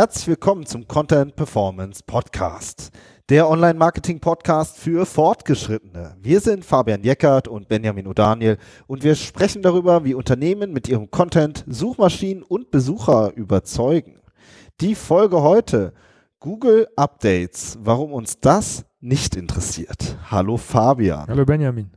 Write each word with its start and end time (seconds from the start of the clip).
Herzlich 0.00 0.28
willkommen 0.28 0.64
zum 0.64 0.88
Content 0.88 1.36
Performance 1.36 2.02
Podcast, 2.02 2.88
der 3.28 3.50
Online-Marketing-Podcast 3.50 4.78
für 4.78 5.04
Fortgeschrittene. 5.04 6.16
Wir 6.22 6.40
sind 6.40 6.64
Fabian 6.64 7.02
Jeckert 7.02 7.48
und 7.48 7.68
Benjamin 7.68 8.08
O'Daniel 8.08 8.56
und 8.86 9.04
wir 9.04 9.14
sprechen 9.14 9.60
darüber, 9.60 10.02
wie 10.02 10.14
Unternehmen 10.14 10.72
mit 10.72 10.88
ihrem 10.88 11.10
Content 11.10 11.66
Suchmaschinen 11.68 12.42
und 12.42 12.70
Besucher 12.70 13.34
überzeugen. 13.34 14.22
Die 14.80 14.94
Folge 14.94 15.42
heute 15.42 15.92
Google 16.38 16.88
Updates, 16.96 17.78
warum 17.82 18.14
uns 18.14 18.40
das 18.40 18.86
nicht 19.00 19.36
interessiert. 19.36 20.16
Hallo 20.30 20.56
Fabian. 20.56 21.28
Hallo 21.28 21.44
Benjamin. 21.44 21.90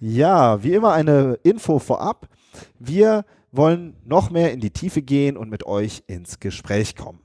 Ja, 0.00 0.64
wie 0.64 0.74
immer 0.74 0.94
eine 0.94 1.38
Info 1.44 1.78
vorab. 1.78 2.26
Wir 2.80 3.24
wollen 3.52 3.96
noch 4.04 4.30
mehr 4.30 4.52
in 4.52 4.60
die 4.60 4.70
Tiefe 4.70 5.02
gehen 5.02 5.36
und 5.36 5.50
mit 5.50 5.66
euch 5.66 6.02
ins 6.06 6.40
Gespräch 6.40 6.96
kommen. 6.96 7.20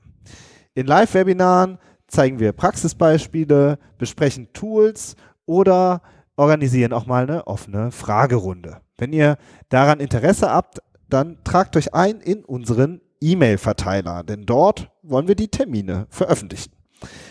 In 0.74 0.86
Live-Webinaren 0.86 1.78
zeigen 2.06 2.38
wir 2.38 2.52
Praxisbeispiele, 2.52 3.78
besprechen 3.98 4.52
Tools 4.52 5.16
oder 5.46 6.02
organisieren 6.36 6.92
auch 6.92 7.06
mal 7.06 7.24
eine 7.24 7.46
offene 7.46 7.90
Fragerunde. 7.90 8.80
Wenn 8.96 9.12
ihr 9.12 9.36
daran 9.68 10.00
Interesse 10.00 10.50
habt, 10.50 10.78
dann 11.08 11.38
tragt 11.44 11.76
euch 11.76 11.94
ein 11.94 12.20
in 12.20 12.44
unseren 12.44 13.00
E-Mail-Verteiler, 13.20 14.22
denn 14.22 14.46
dort 14.46 14.90
wollen 15.02 15.28
wir 15.28 15.34
die 15.34 15.48
Termine 15.48 16.06
veröffentlichen. 16.10 16.72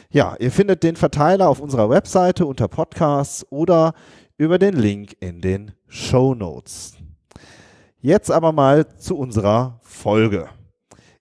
Ja, 0.10 0.36
ihr 0.40 0.52
findet 0.52 0.84
den 0.84 0.96
Verteiler 0.96 1.50
auf 1.50 1.60
unserer 1.60 1.90
Webseite 1.90 2.46
unter 2.46 2.68
Podcasts 2.68 3.46
oder 3.50 3.94
über 4.38 4.60
den 4.60 4.76
Link 4.76 5.16
in 5.20 5.42
den 5.42 5.72
Show 5.88 6.36
Notes. 6.36 7.03
Jetzt 8.06 8.30
aber 8.30 8.52
mal 8.52 8.86
zu 8.98 9.18
unserer 9.18 9.80
Folge. 9.82 10.50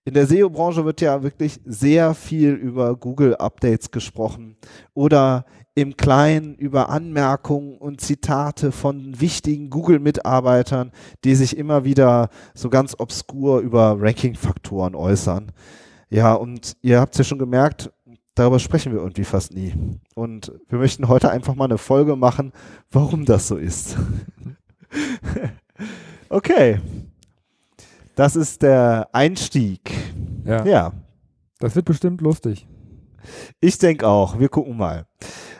In 0.05 0.15
der 0.15 0.27
SEO-Branche 0.27 0.85
wird 0.85 1.01
ja 1.01 1.23
wirklich 1.23 1.61
sehr 1.65 2.13
viel 2.13 2.55
über 2.55 2.97
Google-Updates 2.97 3.93
gesprochen 3.93 4.57
oder 4.93 5.45
im 5.77 5.97
Kleinen 5.97 6.57
über 6.57 6.89
Anmerkungen 6.89 7.79
und 7.79 8.01
Zitate 8.01 8.73
von 8.73 9.21
wichtigen 9.21 9.71
Google-Mitarbeitern, 9.71 10.91
die 11.23 11.37
sich 11.37 11.57
immer 11.57 11.85
wieder 11.85 12.31
so 12.53 12.69
ganz 12.69 12.97
obskur 12.99 13.61
über 13.61 13.97
Ranking-Faktoren 14.01 14.97
äußern. 14.97 15.53
Ja, 16.11 16.35
und 16.35 16.77
ihr 16.83 16.99
habt 16.99 17.15
es 17.15 17.19
ja 17.19 17.25
schon 17.25 17.39
gemerkt, 17.39 17.93
darüber 18.35 18.59
sprechen 18.59 18.93
wir 18.93 18.99
irgendwie 18.99 19.23
fast 19.23 19.55
nie. 19.55 19.73
Und 20.17 20.51
wir 20.69 20.81
möchten 20.81 21.07
heute 21.07 21.31
einfach 21.31 21.55
mal 21.55 21.67
eine 21.67 21.79
Folge 21.79 22.17
machen, 22.17 22.51
warum 22.91 23.25
das 23.25 23.47
so 23.47 23.57
ist. 23.57 23.97
Okay. 26.33 26.81
Das 28.17 28.37
ist 28.37 28.63
der 28.63 29.07
Einstieg. 29.13 29.93
Ja. 30.47 30.65
ja. 30.65 30.93
Das 31.59 31.77
wird 31.77 31.85
bestimmt 31.85 32.23
lustig. 32.23 32.67
Ich 33.61 33.77
denke 33.77 34.09
auch. 34.09 34.39
Wir 34.39 34.49
gucken 34.49 34.79
mal. 34.79 35.05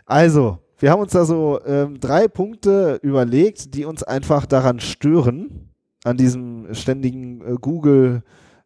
Also, 0.07 0.61
wir 0.79 0.91
haben 0.91 1.03
uns 1.03 1.13
da 1.13 1.27
so 1.27 1.61
ähm, 1.67 2.01
drei 2.01 2.27
Punkte 2.27 2.99
überlegt, 3.03 3.75
die 3.75 3.85
uns 3.85 4.03
einfach 4.03 4.47
daran 4.47 4.81
stören, 4.81 5.69
an 6.05 6.17
diesem 6.17 6.73
ständigen 6.73 7.43
äh, 7.43 7.57
Google 7.61 8.23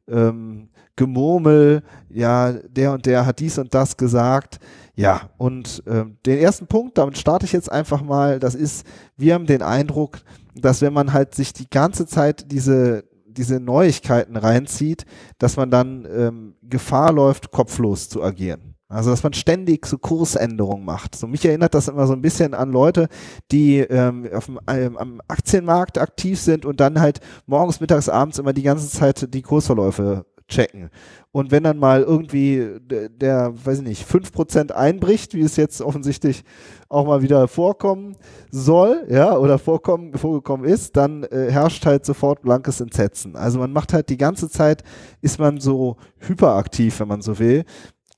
ähm, 0.06 0.68
Gemurmel, 0.94 1.82
ja, 2.08 2.52
der 2.52 2.92
und 2.92 3.04
der 3.04 3.26
hat 3.26 3.40
dies 3.40 3.58
und 3.58 3.74
das 3.74 3.96
gesagt. 3.96 4.60
Ja, 4.94 5.28
und 5.38 5.82
ähm, 5.88 6.18
den 6.24 6.38
ersten 6.38 6.68
Punkt, 6.68 6.98
damit 6.98 7.18
starte 7.18 7.46
ich 7.46 7.52
jetzt 7.52 7.70
einfach 7.70 8.00
mal, 8.00 8.38
das 8.38 8.54
ist, 8.54 8.86
wir 9.16 9.34
haben 9.34 9.46
den 9.46 9.62
Eindruck, 9.62 10.20
dass 10.62 10.82
wenn 10.82 10.92
man 10.92 11.12
halt 11.12 11.34
sich 11.34 11.52
die 11.52 11.68
ganze 11.68 12.06
Zeit 12.06 12.50
diese, 12.50 13.04
diese 13.26 13.60
Neuigkeiten 13.60 14.36
reinzieht, 14.36 15.04
dass 15.38 15.56
man 15.56 15.70
dann 15.70 16.06
ähm, 16.10 16.54
Gefahr 16.62 17.12
läuft, 17.12 17.50
kopflos 17.50 18.08
zu 18.08 18.22
agieren. 18.22 18.76
Also 18.88 19.10
dass 19.10 19.24
man 19.24 19.32
ständig 19.32 19.84
so 19.84 19.98
Kursänderungen 19.98 20.84
macht. 20.84 21.16
So 21.16 21.26
mich 21.26 21.44
erinnert 21.44 21.74
das 21.74 21.88
immer 21.88 22.06
so 22.06 22.12
ein 22.12 22.22
bisschen 22.22 22.54
an 22.54 22.70
Leute, 22.70 23.08
die 23.50 23.78
ähm, 23.78 24.28
auf 24.32 24.46
dem, 24.46 24.60
ähm, 24.68 24.96
am 24.96 25.20
Aktienmarkt 25.26 25.98
aktiv 25.98 26.40
sind 26.40 26.64
und 26.64 26.78
dann 26.78 27.00
halt 27.00 27.18
morgens, 27.46 27.80
mittags, 27.80 28.08
abends 28.08 28.38
immer 28.38 28.52
die 28.52 28.62
ganze 28.62 28.88
Zeit 28.88 29.34
die 29.34 29.42
Kursverläufe 29.42 30.24
checken. 30.48 30.90
Und 31.32 31.50
wenn 31.50 31.64
dann 31.64 31.78
mal 31.78 32.02
irgendwie 32.02 32.78
der, 32.80 33.08
der 33.08 33.52
weiß 33.64 33.78
ich 33.78 33.84
nicht, 33.84 34.08
5% 34.08 34.72
einbricht, 34.72 35.34
wie 35.34 35.42
es 35.42 35.56
jetzt 35.56 35.80
offensichtlich 35.82 36.44
auch 36.88 37.06
mal 37.06 37.22
wieder 37.22 37.48
vorkommen 37.48 38.16
soll, 38.50 39.06
ja, 39.10 39.36
oder 39.36 39.58
vorkommen, 39.58 40.14
vorgekommen 40.14 40.66
ist, 40.66 40.96
dann 40.96 41.24
äh, 41.24 41.50
herrscht 41.50 41.84
halt 41.84 42.06
sofort 42.06 42.42
blankes 42.42 42.80
Entsetzen. 42.80 43.36
Also 43.36 43.58
man 43.58 43.72
macht 43.72 43.92
halt 43.92 44.08
die 44.08 44.16
ganze 44.16 44.48
Zeit, 44.48 44.82
ist 45.20 45.38
man 45.38 45.60
so 45.60 45.96
hyperaktiv, 46.18 47.00
wenn 47.00 47.08
man 47.08 47.22
so 47.22 47.38
will. 47.38 47.64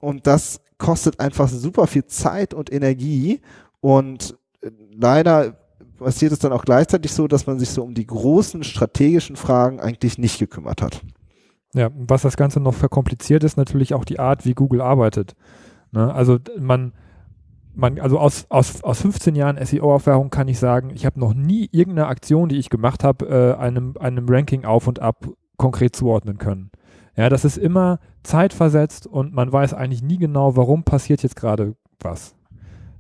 Und 0.01 0.27
das 0.27 0.61
kostet 0.77 1.19
einfach 1.19 1.49
super 1.49 1.87
viel 1.87 2.05
Zeit 2.07 2.55
und 2.55 2.73
Energie. 2.73 3.41
Und 3.81 4.39
äh, 4.61 4.71
leider 4.93 5.57
passiert 5.99 6.33
es 6.33 6.39
dann 6.39 6.53
auch 6.53 6.65
gleichzeitig 6.65 7.13
so, 7.13 7.27
dass 7.27 7.47
man 7.47 7.59
sich 7.59 7.71
so 7.71 7.83
um 7.83 7.95
die 7.95 8.07
großen 8.07 8.63
strategischen 8.63 9.37
Fragen 9.37 9.81
eigentlich 9.81 10.19
nicht 10.19 10.39
gekümmert 10.39 10.83
hat. 10.83 11.03
Ja, 11.75 11.91
was 11.95 12.23
das 12.23 12.37
Ganze 12.37 12.61
noch 12.61 12.75
verkompliziert 12.75 13.45
ist, 13.45 13.57
natürlich 13.57 13.95
auch 13.95 14.05
die 14.05 14.19
Art, 14.19 14.47
wie 14.47 14.55
Google 14.55 14.81
arbeitet. 14.81 15.35
Ne? 15.93 16.13
Also 16.13 16.39
man, 16.59 16.93
man, 17.75 17.99
also 18.01 18.19
aus, 18.19 18.47
aus, 18.49 18.83
aus 18.83 19.03
15 19.03 19.35
Jahren 19.35 19.65
SEO-Erfahrung 19.65 20.31
kann 20.31 20.49
ich 20.49 20.59
sagen, 20.59 20.91
ich 20.91 21.05
habe 21.05 21.21
noch 21.21 21.35
nie 21.35 21.69
irgendeine 21.71 22.09
Aktion, 22.09 22.49
die 22.49 22.57
ich 22.57 22.71
gemacht 22.71 23.05
habe, 23.05 23.27
äh, 23.27 23.61
einem, 23.61 23.95
einem 24.01 24.27
Ranking 24.29 24.65
auf 24.65 24.87
und 24.87 25.01
ab 25.01 25.29
konkret 25.57 25.95
zuordnen 25.95 26.39
können. 26.39 26.71
Ja, 27.17 27.29
das 27.29 27.45
ist 27.45 27.59
immer 27.59 27.99
zeitversetzt 28.23 29.07
und 29.07 29.35
man 29.35 29.53
weiß 29.53 29.75
eigentlich 29.75 30.03
nie 30.03 30.19
genau, 30.19 30.57
warum 30.57 30.85
passiert 30.85 31.23
jetzt 31.23 31.37
gerade 31.37 31.75
was. 32.01 32.35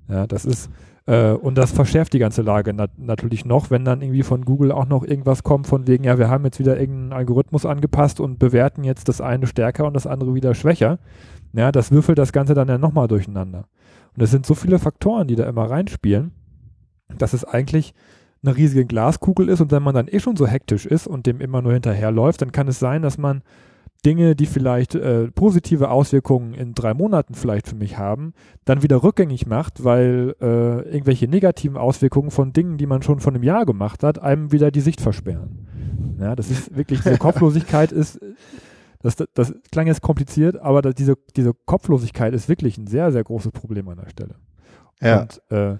Ja, 0.08 0.26
das 0.26 0.44
ist, 0.44 0.70
äh, 1.08 1.32
und 1.32 1.56
das 1.56 1.72
verschärft 1.72 2.12
die 2.12 2.18
ganze 2.18 2.42
Lage 2.42 2.74
nat 2.74 2.90
natürlich 2.98 3.46
noch, 3.46 3.70
wenn 3.70 3.82
dann 3.82 4.02
irgendwie 4.02 4.22
von 4.22 4.44
Google 4.44 4.70
auch 4.70 4.86
noch 4.86 5.04
irgendwas 5.04 5.42
kommt 5.42 5.66
von 5.66 5.86
wegen, 5.86 6.04
ja, 6.04 6.18
wir 6.18 6.28
haben 6.28 6.44
jetzt 6.44 6.58
wieder 6.58 6.78
irgendeinen 6.78 7.14
Algorithmus 7.14 7.64
angepasst 7.64 8.20
und 8.20 8.38
bewerten 8.38 8.84
jetzt 8.84 9.08
das 9.08 9.22
eine 9.22 9.46
stärker 9.46 9.86
und 9.86 9.94
das 9.94 10.06
andere 10.06 10.34
wieder 10.34 10.54
schwächer. 10.54 10.98
Ja, 11.54 11.72
das 11.72 11.90
würfelt 11.90 12.18
das 12.18 12.32
Ganze 12.32 12.52
dann 12.52 12.68
ja 12.68 12.76
nochmal 12.76 13.08
durcheinander. 13.08 13.64
Und 14.14 14.22
es 14.22 14.30
sind 14.30 14.44
so 14.44 14.54
viele 14.54 14.78
Faktoren, 14.78 15.26
die 15.28 15.34
da 15.34 15.48
immer 15.48 15.70
reinspielen, 15.70 16.32
dass 17.16 17.32
es 17.32 17.42
eigentlich 17.42 17.94
eine 18.42 18.54
riesige 18.54 18.84
Glaskugel 18.84 19.48
ist 19.48 19.62
und 19.62 19.72
wenn 19.72 19.82
man 19.82 19.94
dann 19.94 20.08
eh 20.08 20.20
schon 20.20 20.36
so 20.36 20.46
hektisch 20.46 20.84
ist 20.84 21.06
und 21.06 21.24
dem 21.24 21.40
immer 21.40 21.62
nur 21.62 21.72
hinterherläuft, 21.72 22.42
dann 22.42 22.52
kann 22.52 22.68
es 22.68 22.78
sein, 22.78 23.00
dass 23.00 23.16
man 23.16 23.40
Dinge, 24.06 24.36
die 24.36 24.46
vielleicht 24.46 24.94
äh, 24.94 25.28
positive 25.32 25.90
Auswirkungen 25.90 26.54
in 26.54 26.74
drei 26.74 26.94
Monaten 26.94 27.34
vielleicht 27.34 27.66
für 27.66 27.74
mich 27.74 27.98
haben, 27.98 28.32
dann 28.64 28.82
wieder 28.82 29.02
rückgängig 29.02 29.46
macht, 29.46 29.82
weil 29.84 30.36
äh, 30.40 30.88
irgendwelche 30.88 31.26
negativen 31.26 31.76
Auswirkungen 31.76 32.30
von 32.30 32.52
Dingen, 32.52 32.78
die 32.78 32.86
man 32.86 33.02
schon 33.02 33.18
vor 33.18 33.32
einem 33.32 33.42
Jahr 33.42 33.66
gemacht 33.66 34.04
hat, 34.04 34.20
einem 34.20 34.52
wieder 34.52 34.70
die 34.70 34.80
Sicht 34.80 35.00
versperren. 35.00 35.66
Ja, 36.20 36.36
das 36.36 36.50
ist 36.50 36.76
wirklich, 36.76 37.00
diese 37.00 37.18
Kopflosigkeit 37.18 37.90
ist, 37.92 38.20
das, 39.00 39.16
das, 39.16 39.28
das 39.34 39.54
klang 39.70 39.86
jetzt 39.86 40.02
kompliziert, 40.02 40.56
aber 40.56 40.82
das, 40.82 40.94
diese, 40.94 41.16
diese 41.36 41.52
Kopflosigkeit 41.66 42.34
ist 42.34 42.48
wirklich 42.48 42.78
ein 42.78 42.86
sehr, 42.86 43.12
sehr 43.12 43.24
großes 43.24 43.52
Problem 43.52 43.88
an 43.88 43.98
der 43.98 44.08
Stelle. 44.08 44.34
Ja. 45.00 45.22
Und 45.22 45.42
äh, 45.50 45.78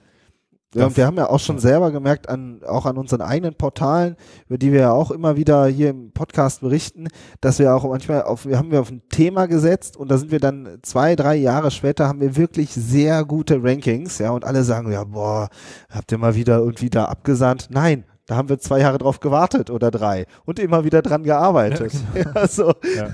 ja, 0.75 0.87
und 0.87 0.97
wir 0.99 1.07
haben 1.07 1.17
ja 1.17 1.31
auch 1.31 1.41
schon 1.41 1.59
selber 1.59 1.91
gemerkt, 1.91 2.29
an, 2.29 2.61
auch 2.67 2.85
an 2.85 2.99
unseren 2.99 3.23
eigenen 3.23 3.55
Portalen, 3.55 4.17
über 4.49 4.59
die 4.59 4.71
wir 4.71 4.81
ja 4.81 4.93
auch 4.93 5.11
immer 5.11 5.37
wieder 5.37 5.67
hier 5.67 5.91
im 5.91 6.13
Podcast 6.13 6.61
berichten, 6.61 7.09
dass 7.41 7.59
wir 7.59 7.75
auch 7.75 7.85
manchmal 7.85 8.23
auf, 8.23 8.45
wir 8.45 8.59
haben 8.59 8.71
wir 8.71 8.83
auf 8.83 8.91
ein 8.91 9.03
Thema 9.09 9.47
gesetzt 9.47 9.97
und 9.97 10.11
da 10.11 10.19
sind 10.19 10.31
wir 10.31 10.41
dann 10.41 10.79
zwei, 10.83 11.17
drei 11.17 11.37
Jahre 11.37 11.71
später 11.71 12.07
haben 12.07 12.21
wir 12.21 12.37
wirklich 12.37 12.71
sehr 12.75 13.25
gute 13.25 13.63
Rankings, 13.63 14.19
ja, 14.19 14.31
und 14.31 14.45
alle 14.45 14.63
sagen, 14.63 14.93
ja, 14.93 15.05
boah, 15.05 15.49
habt 15.89 16.13
ihr 16.13 16.19
mal 16.19 16.35
wieder 16.35 16.59
irgendwie 16.59 16.91
da 16.91 17.07
abgesandt? 17.07 17.69
Nein, 17.71 18.05
da 18.29 18.37
haben 18.37 18.51
wir 18.51 18.59
zwei 18.59 18.81
Jahre 18.81 18.99
drauf 18.99 19.21
gewartet 19.21 19.71
oder 19.71 19.91
drei 19.91 20.27
und 20.45 20.59
immer 20.59 20.85
wieder 20.85 21.01
dran 21.01 21.23
gearbeitet. 21.23 21.95
Ja, 22.15 22.23
genau. 22.23 22.35
ja, 22.41 22.47
so. 22.47 22.75
ja. 22.95 23.09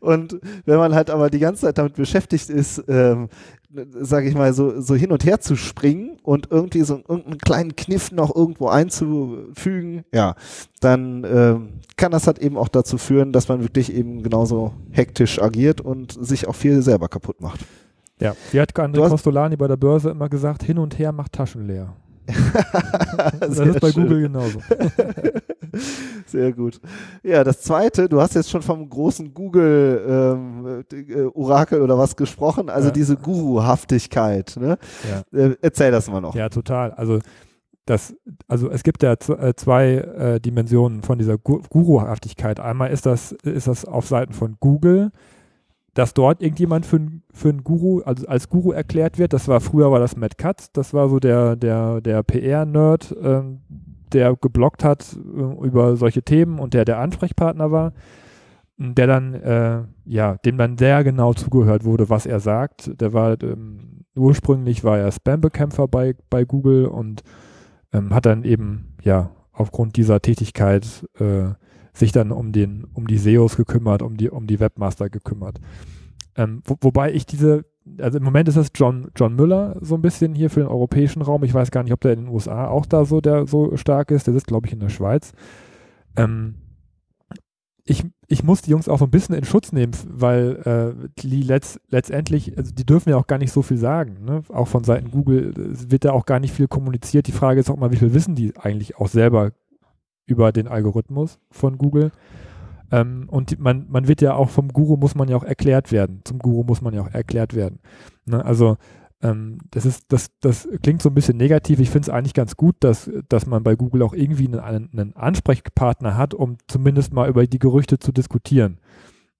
Und 0.00 0.38
wenn 0.66 0.76
man 0.76 0.94
halt 0.94 1.08
aber 1.08 1.30
die 1.30 1.38
ganze 1.38 1.62
Zeit 1.62 1.78
damit 1.78 1.94
beschäftigt 1.94 2.50
ist, 2.50 2.84
ähm, 2.86 3.30
sage 3.70 4.28
ich 4.28 4.34
mal, 4.34 4.52
so, 4.52 4.78
so 4.78 4.94
hin 4.94 5.12
und 5.12 5.24
her 5.24 5.40
zu 5.40 5.56
springen 5.56 6.18
und 6.22 6.48
irgendwie 6.50 6.82
so 6.82 6.96
irgendeinen 6.96 7.38
kleinen 7.38 7.74
Kniff 7.74 8.12
noch 8.12 8.36
irgendwo 8.36 8.68
einzufügen, 8.68 10.04
ja, 10.12 10.34
dann 10.80 11.24
äh, 11.24 11.56
kann 11.96 12.12
das 12.12 12.26
halt 12.26 12.38
eben 12.38 12.58
auch 12.58 12.68
dazu 12.68 12.98
führen, 12.98 13.32
dass 13.32 13.48
man 13.48 13.62
wirklich 13.62 13.90
eben 13.90 14.22
genauso 14.22 14.74
hektisch 14.90 15.40
agiert 15.40 15.80
und 15.80 16.12
sich 16.20 16.46
auch 16.46 16.54
viel 16.54 16.82
selber 16.82 17.08
kaputt 17.08 17.40
macht. 17.40 17.60
Ja, 18.20 18.34
wie 18.52 18.60
hat 18.60 18.76
André 18.76 19.08
Costolani 19.08 19.56
bei 19.56 19.68
der 19.68 19.78
Börse 19.78 20.10
immer 20.10 20.28
gesagt, 20.28 20.62
hin 20.62 20.76
und 20.76 20.98
her 20.98 21.12
macht 21.12 21.32
Taschen 21.32 21.66
leer. 21.66 21.94
das 23.40 23.58
ist 23.58 23.80
bei 23.80 23.92
schön. 23.92 24.04
Google 24.04 24.22
genauso. 24.22 24.60
Sehr 26.26 26.52
gut. 26.52 26.80
Ja, 27.22 27.44
das 27.44 27.62
zweite, 27.62 28.08
du 28.08 28.20
hast 28.20 28.34
jetzt 28.34 28.50
schon 28.50 28.62
vom 28.62 28.88
großen 28.88 29.34
Google-Orakel 29.34 31.78
ähm, 31.78 31.80
äh, 31.80 31.84
oder 31.84 31.98
was 31.98 32.16
gesprochen, 32.16 32.70
also 32.70 32.88
ja. 32.88 32.92
diese 32.92 33.16
Guruhaftigkeit. 33.16 34.56
Ne? 34.58 34.78
Ja. 35.08 35.38
Äh, 35.38 35.56
erzähl 35.60 35.90
das 35.90 36.08
mal 36.08 36.20
noch. 36.20 36.34
Ja, 36.34 36.48
total. 36.48 36.92
Also 36.92 37.18
das, 37.86 38.14
also 38.46 38.70
es 38.70 38.82
gibt 38.82 39.02
ja 39.02 39.12
äh, 39.12 39.54
zwei 39.56 39.94
äh, 39.94 40.40
Dimensionen 40.40 41.02
von 41.02 41.18
dieser 41.18 41.38
Guruhaftigkeit. 41.38 42.60
Einmal 42.60 42.90
ist 42.90 43.06
das, 43.06 43.32
ist 43.32 43.66
das 43.66 43.84
auf 43.84 44.06
Seiten 44.06 44.32
von 44.32 44.56
Google, 44.60 45.10
dass 46.00 46.14
dort 46.14 46.40
irgendjemand 46.40 46.86
für, 46.86 46.98
für 47.30 47.50
einen 47.50 47.62
Guru, 47.62 48.00
also 48.00 48.26
als 48.26 48.48
Guru 48.48 48.72
erklärt 48.72 49.18
wird. 49.18 49.34
Das 49.34 49.48
war 49.48 49.60
früher 49.60 49.92
war 49.92 50.00
das 50.00 50.16
Matt 50.16 50.38
Katz, 50.38 50.72
das 50.72 50.94
war 50.94 51.10
so 51.10 51.20
der, 51.20 51.56
der, 51.56 52.00
der 52.00 52.22
PR-Nerd, 52.22 53.14
ähm, 53.22 53.60
der 54.10 54.34
geblockt 54.34 54.82
hat 54.82 55.14
äh, 55.14 55.66
über 55.66 55.96
solche 55.96 56.22
Themen 56.22 56.58
und 56.58 56.72
der 56.72 56.86
der 56.86 57.00
Ansprechpartner 57.00 57.70
war, 57.70 57.92
der 58.78 59.06
dann, 59.06 59.34
äh, 59.34 59.82
ja, 60.06 60.36
dem 60.36 60.56
dann 60.56 60.78
sehr 60.78 61.04
genau 61.04 61.34
zugehört 61.34 61.84
wurde, 61.84 62.08
was 62.08 62.24
er 62.24 62.40
sagt. 62.40 62.98
Der 62.98 63.12
war, 63.12 63.36
ähm, 63.42 64.06
ursprünglich 64.16 64.82
war 64.82 64.98
er 64.98 65.12
Spam-Bekämpfer 65.12 65.86
bei, 65.86 66.14
bei 66.30 66.46
Google 66.46 66.86
und 66.86 67.24
ähm, 67.92 68.14
hat 68.14 68.24
dann 68.24 68.44
eben, 68.44 68.96
ja, 69.02 69.32
aufgrund 69.52 69.98
dieser 69.98 70.22
Tätigkeit 70.22 71.06
äh, 71.18 71.50
sich 71.92 72.12
dann 72.12 72.32
um 72.32 72.52
den, 72.52 72.86
um 72.94 73.06
die 73.06 73.18
SEOs 73.18 73.56
gekümmert, 73.56 74.02
um 74.02 74.16
die, 74.16 74.30
um 74.30 74.46
die 74.46 74.60
Webmaster 74.60 75.10
gekümmert. 75.10 75.60
Ähm, 76.36 76.62
wo, 76.64 76.76
wobei 76.80 77.12
ich 77.12 77.26
diese, 77.26 77.64
also 77.98 78.18
im 78.18 78.24
Moment 78.24 78.48
ist 78.48 78.56
das 78.56 78.70
John, 78.74 79.10
John 79.16 79.34
Müller 79.34 79.76
so 79.80 79.94
ein 79.94 80.02
bisschen 80.02 80.34
hier 80.34 80.50
für 80.50 80.60
den 80.60 80.68
europäischen 80.68 81.22
Raum. 81.22 81.44
Ich 81.44 81.54
weiß 81.54 81.70
gar 81.70 81.82
nicht, 81.82 81.92
ob 81.92 82.00
der 82.00 82.12
in 82.12 82.20
den 82.20 82.28
USA 82.28 82.68
auch 82.68 82.86
da 82.86 83.04
so, 83.04 83.20
der 83.20 83.46
so 83.46 83.76
stark 83.76 84.10
ist. 84.10 84.26
Der 84.26 84.34
sitzt, 84.34 84.46
glaube 84.46 84.66
ich, 84.66 84.72
in 84.72 84.80
der 84.80 84.88
Schweiz. 84.88 85.32
Ähm, 86.16 86.54
ich, 87.84 88.04
ich 88.28 88.44
muss 88.44 88.62
die 88.62 88.70
Jungs 88.70 88.88
auch 88.88 88.98
so 88.98 89.06
ein 89.06 89.10
bisschen 89.10 89.34
in 89.34 89.44
Schutz 89.44 89.72
nehmen, 89.72 89.92
weil 90.08 90.94
äh, 91.04 91.08
die 91.18 91.42
letzt, 91.42 91.80
letztendlich, 91.88 92.56
also 92.56 92.72
die 92.72 92.86
dürfen 92.86 93.10
ja 93.10 93.16
auch 93.16 93.26
gar 93.26 93.38
nicht 93.38 93.52
so 93.52 93.62
viel 93.62 93.78
sagen. 93.78 94.24
Ne? 94.24 94.42
Auch 94.48 94.68
von 94.68 94.84
Seiten 94.84 95.10
Google 95.10 95.52
wird 95.56 96.04
da 96.04 96.12
auch 96.12 96.26
gar 96.26 96.38
nicht 96.38 96.54
viel 96.54 96.68
kommuniziert. 96.68 97.26
Die 97.26 97.32
Frage 97.32 97.58
ist 97.58 97.68
auch 97.70 97.76
mal, 97.76 97.90
wie 97.90 97.96
viel 97.96 98.14
wissen 98.14 98.36
die 98.36 98.56
eigentlich 98.56 98.96
auch 98.98 99.08
selber 99.08 99.50
über 100.30 100.52
den 100.52 100.68
Algorithmus 100.68 101.38
von 101.50 101.76
Google. 101.76 102.12
Ähm, 102.92 103.28
und 103.28 103.58
man, 103.58 103.86
man 103.88 104.08
wird 104.08 104.20
ja 104.20 104.34
auch 104.34 104.48
vom 104.48 104.68
Guru 104.68 104.96
muss 104.96 105.14
man 105.14 105.28
ja 105.28 105.36
auch 105.36 105.44
erklärt 105.44 105.92
werden. 105.92 106.20
Zum 106.24 106.38
Guru 106.38 106.64
muss 106.64 106.80
man 106.80 106.94
ja 106.94 107.02
auch 107.02 107.12
erklärt 107.12 107.54
werden. 107.54 107.80
Ne? 108.26 108.44
Also 108.44 108.76
ähm, 109.22 109.58
das 109.70 109.84
ist, 109.84 110.06
das, 110.08 110.30
das 110.40 110.68
klingt 110.82 111.02
so 111.02 111.10
ein 111.10 111.14
bisschen 111.14 111.36
negativ. 111.36 111.78
Ich 111.80 111.90
finde 111.90 112.06
es 112.06 112.14
eigentlich 112.14 112.34
ganz 112.34 112.56
gut, 112.56 112.76
dass, 112.80 113.10
dass 113.28 113.46
man 113.46 113.62
bei 113.62 113.74
Google 113.74 114.02
auch 114.02 114.14
irgendwie 114.14 114.48
einen, 114.48 114.90
einen 114.92 115.16
Ansprechpartner 115.16 116.16
hat, 116.16 116.34
um 116.34 116.56
zumindest 116.68 117.12
mal 117.12 117.28
über 117.28 117.46
die 117.46 117.58
Gerüchte 117.58 117.98
zu 117.98 118.12
diskutieren. 118.12 118.78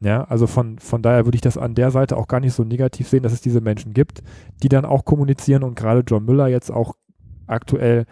Ja, 0.02 0.24
also 0.24 0.46
von, 0.46 0.78
von 0.78 1.02
daher 1.02 1.26
würde 1.26 1.36
ich 1.36 1.42
das 1.42 1.58
an 1.58 1.74
der 1.74 1.90
Seite 1.90 2.16
auch 2.16 2.26
gar 2.26 2.40
nicht 2.40 2.54
so 2.54 2.64
negativ 2.64 3.08
sehen, 3.08 3.22
dass 3.22 3.34
es 3.34 3.42
diese 3.42 3.60
Menschen 3.60 3.92
gibt, 3.92 4.22
die 4.62 4.70
dann 4.70 4.86
auch 4.86 5.04
kommunizieren 5.04 5.62
und 5.62 5.76
gerade 5.76 6.04
John 6.06 6.24
Müller 6.24 6.48
jetzt 6.48 6.70
auch 6.70 6.94
aktuell 7.46 8.06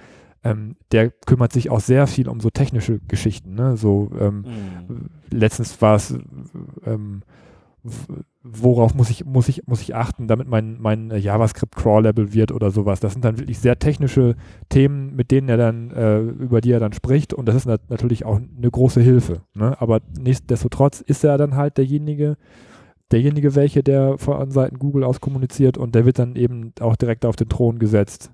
ähm, 0.45 0.77
der 0.93 1.11
kümmert 1.11 1.53
sich 1.53 1.71
auch 1.71 1.81
sehr 1.81 2.07
viel 2.07 2.29
um 2.29 2.41
so 2.41 2.51
technische 2.51 3.01
Geschichten. 3.09 3.55
Ne? 3.55 3.77
So 3.77 4.11
ähm, 4.19 4.45
mhm. 4.89 5.11
letztens 5.31 5.81
war 5.83 5.97
es 5.97 6.15
ähm, 6.85 7.23
worauf 8.43 8.95
muss 8.95 9.11
ich, 9.11 9.25
muss 9.25 9.49
ich, 9.49 9.67
muss 9.67 9.83
ich 9.83 9.95
achten, 9.95 10.27
damit 10.27 10.49
mein, 10.49 10.81
mein 10.81 11.11
JavaScript 11.11 11.77
crawlable 11.77 12.33
wird 12.33 12.53
oder 12.53 12.71
sowas. 12.71 13.01
Das 13.01 13.13
sind 13.13 13.25
dann 13.25 13.39
wirklich 13.39 13.59
sehr 13.59 13.79
technische 13.79 14.37
Themen, 14.69 15.15
mit 15.15 15.31
denen 15.31 15.49
er 15.49 15.57
dann, 15.57 15.91
äh, 15.91 16.21
über 16.21 16.61
die 16.61 16.73
er 16.73 16.81
dann 16.81 16.93
spricht 16.93 17.35
und 17.35 17.47
das 17.47 17.55
ist 17.55 17.67
nat 17.67 17.83
natürlich 17.89 18.25
auch 18.25 18.37
eine 18.37 18.71
große 18.71 19.01
Hilfe. 19.01 19.43
Ne? 19.55 19.81
Aber 19.81 20.01
nichtsdestotrotz 20.19 21.01
ist 21.01 21.25
er 21.25 21.39
dann 21.39 21.57
halt 21.57 21.79
derjenige, 21.79 22.37
derjenige 23.13 23.55
welche, 23.55 23.83
der 23.83 24.19
von 24.19 24.51
Seiten 24.51 24.79
Google 24.79 25.05
aus 25.05 25.21
kommuniziert 25.21 25.79
und 25.79 25.95
der 25.95 26.05
wird 26.05 26.19
dann 26.19 26.37
eben 26.37 26.73
auch 26.81 26.97
direkt 26.97 27.25
auf 27.25 27.37
den 27.37 27.49
Thron 27.49 27.79
gesetzt, 27.79 28.33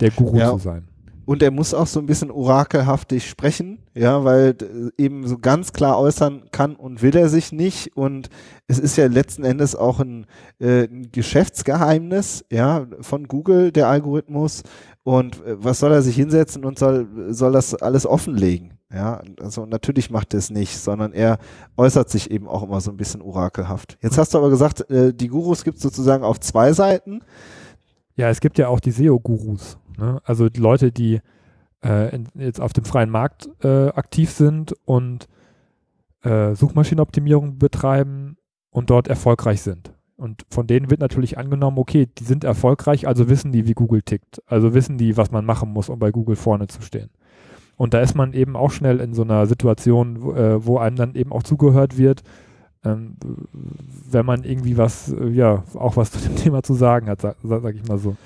der 0.00 0.10
Guru 0.10 0.36
ja. 0.36 0.50
zu 0.52 0.58
sein 0.58 0.87
und 1.28 1.42
er 1.42 1.50
muss 1.50 1.74
auch 1.74 1.86
so 1.86 2.00
ein 2.00 2.06
bisschen 2.06 2.30
orakelhaftig 2.30 3.28
sprechen, 3.28 3.80
ja, 3.92 4.24
weil 4.24 4.56
eben 4.96 5.26
so 5.26 5.36
ganz 5.36 5.74
klar 5.74 5.98
äußern 5.98 6.44
kann 6.52 6.74
und 6.74 7.02
will 7.02 7.14
er 7.14 7.28
sich 7.28 7.52
nicht 7.52 7.94
und 7.98 8.30
es 8.66 8.78
ist 8.78 8.96
ja 8.96 9.08
letzten 9.08 9.44
Endes 9.44 9.76
auch 9.76 10.00
ein, 10.00 10.24
äh, 10.58 10.84
ein 10.84 11.12
Geschäftsgeheimnis, 11.12 12.46
ja, 12.50 12.86
von 13.02 13.28
Google, 13.28 13.72
der 13.72 13.88
Algorithmus 13.88 14.62
und 15.02 15.44
äh, 15.44 15.62
was 15.62 15.80
soll 15.80 15.92
er 15.92 16.00
sich 16.00 16.16
hinsetzen 16.16 16.64
und 16.64 16.78
soll, 16.78 17.06
soll 17.28 17.52
das 17.52 17.74
alles 17.74 18.06
offenlegen, 18.06 18.78
ja, 18.90 19.20
also 19.38 19.66
natürlich 19.66 20.08
macht 20.08 20.32
er 20.32 20.38
es 20.38 20.48
nicht, 20.48 20.78
sondern 20.78 21.12
er 21.12 21.36
äußert 21.76 22.08
sich 22.08 22.30
eben 22.30 22.48
auch 22.48 22.62
immer 22.62 22.80
so 22.80 22.90
ein 22.90 22.96
bisschen 22.96 23.20
orakelhaft. 23.20 23.98
Jetzt 24.00 24.16
hast 24.16 24.32
du 24.32 24.38
aber 24.38 24.48
gesagt, 24.48 24.90
äh, 24.90 25.12
die 25.12 25.28
Gurus 25.28 25.62
gibt 25.62 25.76
es 25.76 25.82
sozusagen 25.82 26.24
auf 26.24 26.40
zwei 26.40 26.72
Seiten. 26.72 27.20
Ja, 28.16 28.30
es 28.30 28.40
gibt 28.40 28.56
ja 28.56 28.68
auch 28.68 28.80
die 28.80 28.92
SEO-Gurus. 28.92 29.76
Ne? 29.98 30.20
Also 30.24 30.48
die 30.48 30.60
Leute, 30.60 30.92
die 30.92 31.20
äh, 31.84 32.14
in, 32.14 32.28
jetzt 32.34 32.60
auf 32.60 32.72
dem 32.72 32.84
freien 32.84 33.10
Markt 33.10 33.48
äh, 33.62 33.88
aktiv 33.88 34.30
sind 34.30 34.74
und 34.84 35.28
äh, 36.22 36.54
Suchmaschinenoptimierung 36.54 37.58
betreiben 37.58 38.36
und 38.70 38.90
dort 38.90 39.08
erfolgreich 39.08 39.62
sind. 39.62 39.92
Und 40.16 40.44
von 40.50 40.66
denen 40.66 40.90
wird 40.90 41.00
natürlich 41.00 41.38
angenommen, 41.38 41.78
okay, 41.78 42.08
die 42.18 42.24
sind 42.24 42.42
erfolgreich, 42.42 43.06
also 43.06 43.28
wissen 43.28 43.52
die, 43.52 43.68
wie 43.68 43.74
Google 43.74 44.02
tickt. 44.02 44.42
Also 44.46 44.74
wissen 44.74 44.98
die, 44.98 45.16
was 45.16 45.30
man 45.30 45.44
machen 45.44 45.72
muss, 45.72 45.88
um 45.88 45.98
bei 45.98 46.10
Google 46.10 46.34
vorne 46.34 46.66
zu 46.66 46.82
stehen. 46.82 47.10
Und 47.76 47.94
da 47.94 48.00
ist 48.00 48.16
man 48.16 48.32
eben 48.32 48.56
auch 48.56 48.72
schnell 48.72 48.98
in 48.98 49.14
so 49.14 49.22
einer 49.22 49.46
Situation, 49.46 50.22
wo, 50.22 50.32
äh, 50.32 50.64
wo 50.66 50.78
einem 50.78 50.96
dann 50.96 51.14
eben 51.14 51.30
auch 51.30 51.44
zugehört 51.44 51.96
wird 51.96 52.22
ähm, 52.84 53.16
wenn 54.10 54.24
man 54.24 54.44
irgendwie 54.44 54.76
was, 54.76 55.12
äh, 55.12 55.28
ja, 55.28 55.64
auch 55.74 55.96
was 55.96 56.10
zu 56.12 56.18
dem 56.18 56.36
Thema 56.36 56.62
zu 56.62 56.74
sagen 56.74 57.08
hat, 57.08 57.20
sag, 57.20 57.36
sag 57.42 57.74
ich 57.74 57.86
mal 57.86 57.98
so. 57.98 58.16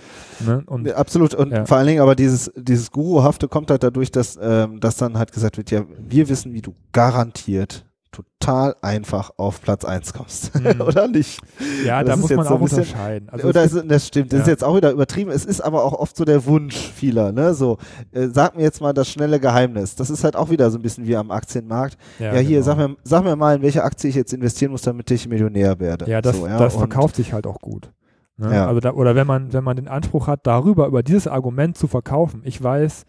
Ne? 0.40 0.62
Und, 0.66 0.87
ja, 0.87 0.96
absolut. 0.96 1.34
Und 1.34 1.52
ja. 1.52 1.64
vor 1.66 1.78
allen 1.78 1.87
Dingen 1.87 2.00
aber 2.00 2.14
dieses, 2.14 2.52
dieses 2.56 2.90
Guruhafte 2.90 3.49
kommt 3.49 3.70
halt 3.70 3.82
dadurch, 3.82 4.10
dass, 4.10 4.38
ähm, 4.40 4.81
dass 4.81 4.96
dann 4.96 5.19
halt 5.19 5.32
gesagt 5.32 5.56
wird, 5.56 5.70
ja, 5.70 5.84
wir 5.99 6.28
wissen, 6.28 6.52
wie 6.52 6.62
du 6.62 6.75
garantiert 6.93 7.84
total 8.12 8.76
einfach 8.82 9.32
auf 9.38 9.61
Platz 9.61 9.85
1 9.85 10.12
kommst. 10.12 10.55
Mhm. 10.55 10.81
oder 10.87 11.09
nicht? 11.09 11.41
Ja, 11.85 12.05
das 12.05 12.14
da 12.14 12.20
muss 12.20 12.31
man 12.31 12.47
auch 12.47 12.61
bisschen, 12.61 12.79
unterscheiden. 12.81 13.29
Also 13.31 13.49
oder 13.49 13.64
ist, 13.64 13.82
das 13.87 14.06
stimmt, 14.06 14.32
das 14.32 14.38
ja. 14.38 14.43
ist 14.43 14.49
jetzt 14.49 14.64
auch 14.64 14.76
wieder 14.76 14.93
übertrieben. 14.93 15.31
Es 15.31 15.44
ist 15.44 15.61
aber 15.61 15.85
auch 15.85 15.94
oft 15.94 16.17
so 16.17 16.25
der 16.25 16.44
Wunsch 16.47 16.76
vieler, 16.76 17.32
ne? 17.32 17.55
So, 17.55 17.79
äh, 18.12 18.29
sag 18.29 18.56
mir 18.56 18.62
jetzt 18.62 18.81
mal 18.81 18.93
das 18.93 19.09
schnelle 19.09 19.41
Geheimnis. 19.41 19.97
Das 19.97 20.11
ist 20.11 20.23
halt 20.23 20.37
auch 20.37 20.50
wieder 20.50 20.70
so 20.70 20.79
ein 20.79 20.82
bisschen 20.82 21.06
wie 21.06 21.17
am 21.17 21.31
Aktienmarkt. 21.31 21.97
Ja, 22.19 22.35
ja 22.35 22.41
hier, 22.41 22.61
genau. 22.61 22.67
sag, 22.67 22.76
mir, 22.76 22.97
sag 23.03 23.25
mir 23.25 23.37
mal, 23.37 23.56
in 23.56 23.62
welche 23.62 23.82
Aktie 23.82 24.11
ich 24.11 24.17
jetzt 24.17 24.32
investieren 24.32 24.70
muss, 24.70 24.82
damit 24.82 25.11
ich 25.11 25.26
Millionär 25.26 25.81
werde. 25.81 26.09
Ja, 26.09 26.21
das, 26.21 26.37
so, 26.37 26.47
ja? 26.47 26.59
das 26.59 26.76
verkauft 26.76 27.16
sich 27.16 27.33
halt 27.33 27.47
auch 27.47 27.61
gut. 27.61 27.90
Ne? 28.37 28.66
Also 28.66 28.81
da, 28.81 28.92
oder 28.92 29.14
wenn 29.14 29.26
man, 29.26 29.52
wenn 29.52 29.64
man 29.64 29.76
den 29.76 29.88
Anspruch 29.88 30.26
hat, 30.26 30.47
darüber, 30.47 30.87
über 30.87 31.02
dieses 31.02 31.26
Argument 31.26 31.76
zu 31.76 31.87
verkaufen. 31.87 32.42
Ich 32.45 32.62
weiß, 32.62 33.04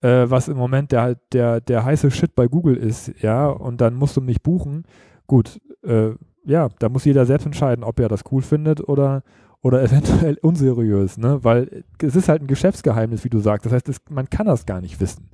äh, 0.00 0.30
was 0.30 0.48
im 0.48 0.56
Moment 0.56 0.92
der, 0.92 1.16
der, 1.32 1.60
der 1.60 1.84
heiße 1.84 2.10
Shit 2.10 2.34
bei 2.34 2.46
Google 2.46 2.76
ist, 2.76 3.12
ja, 3.22 3.46
und 3.46 3.80
dann 3.80 3.94
musst 3.94 4.16
du 4.16 4.20
mich 4.20 4.42
buchen. 4.42 4.84
Gut, 5.26 5.60
äh, 5.82 6.10
ja, 6.44 6.68
da 6.78 6.88
muss 6.88 7.04
jeder 7.04 7.26
selbst 7.26 7.46
entscheiden, 7.46 7.84
ob 7.84 8.00
er 8.00 8.08
das 8.08 8.24
cool 8.30 8.42
findet 8.42 8.86
oder, 8.88 9.22
oder 9.62 9.82
eventuell 9.84 10.38
unseriös, 10.42 11.18
ne? 11.18 11.42
Weil 11.42 11.84
es 12.02 12.16
ist 12.16 12.28
halt 12.28 12.42
ein 12.42 12.46
Geschäftsgeheimnis, 12.46 13.24
wie 13.24 13.30
du 13.30 13.40
sagst. 13.40 13.66
Das 13.66 13.72
heißt, 13.72 13.88
es, 13.88 14.00
man 14.08 14.28
kann 14.30 14.46
das 14.46 14.66
gar 14.66 14.80
nicht 14.80 15.00
wissen. 15.00 15.30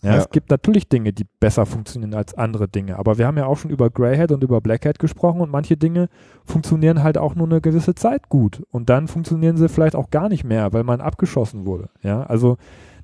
Ja, 0.00 0.12
ja, 0.12 0.18
Es 0.18 0.30
gibt 0.30 0.50
natürlich 0.50 0.88
Dinge, 0.88 1.12
die 1.12 1.26
besser 1.40 1.66
funktionieren 1.66 2.14
als 2.14 2.32
andere 2.34 2.68
Dinge, 2.68 2.98
aber 2.98 3.18
wir 3.18 3.26
haben 3.26 3.36
ja 3.36 3.46
auch 3.46 3.58
schon 3.58 3.72
über 3.72 3.90
Greyhead 3.90 4.30
und 4.30 4.44
über 4.44 4.60
Blackhead 4.60 5.00
gesprochen 5.00 5.40
und 5.40 5.50
manche 5.50 5.76
Dinge 5.76 6.08
funktionieren 6.44 7.02
halt 7.02 7.18
auch 7.18 7.34
nur 7.34 7.48
eine 7.48 7.60
gewisse 7.60 7.96
Zeit 7.96 8.28
gut 8.28 8.62
und 8.70 8.90
dann 8.90 9.08
funktionieren 9.08 9.56
sie 9.56 9.68
vielleicht 9.68 9.96
auch 9.96 10.10
gar 10.10 10.28
nicht 10.28 10.44
mehr, 10.44 10.72
weil 10.72 10.84
man 10.84 11.00
abgeschossen 11.00 11.66
wurde. 11.66 11.90
Ja, 12.02 12.22
also 12.22 12.58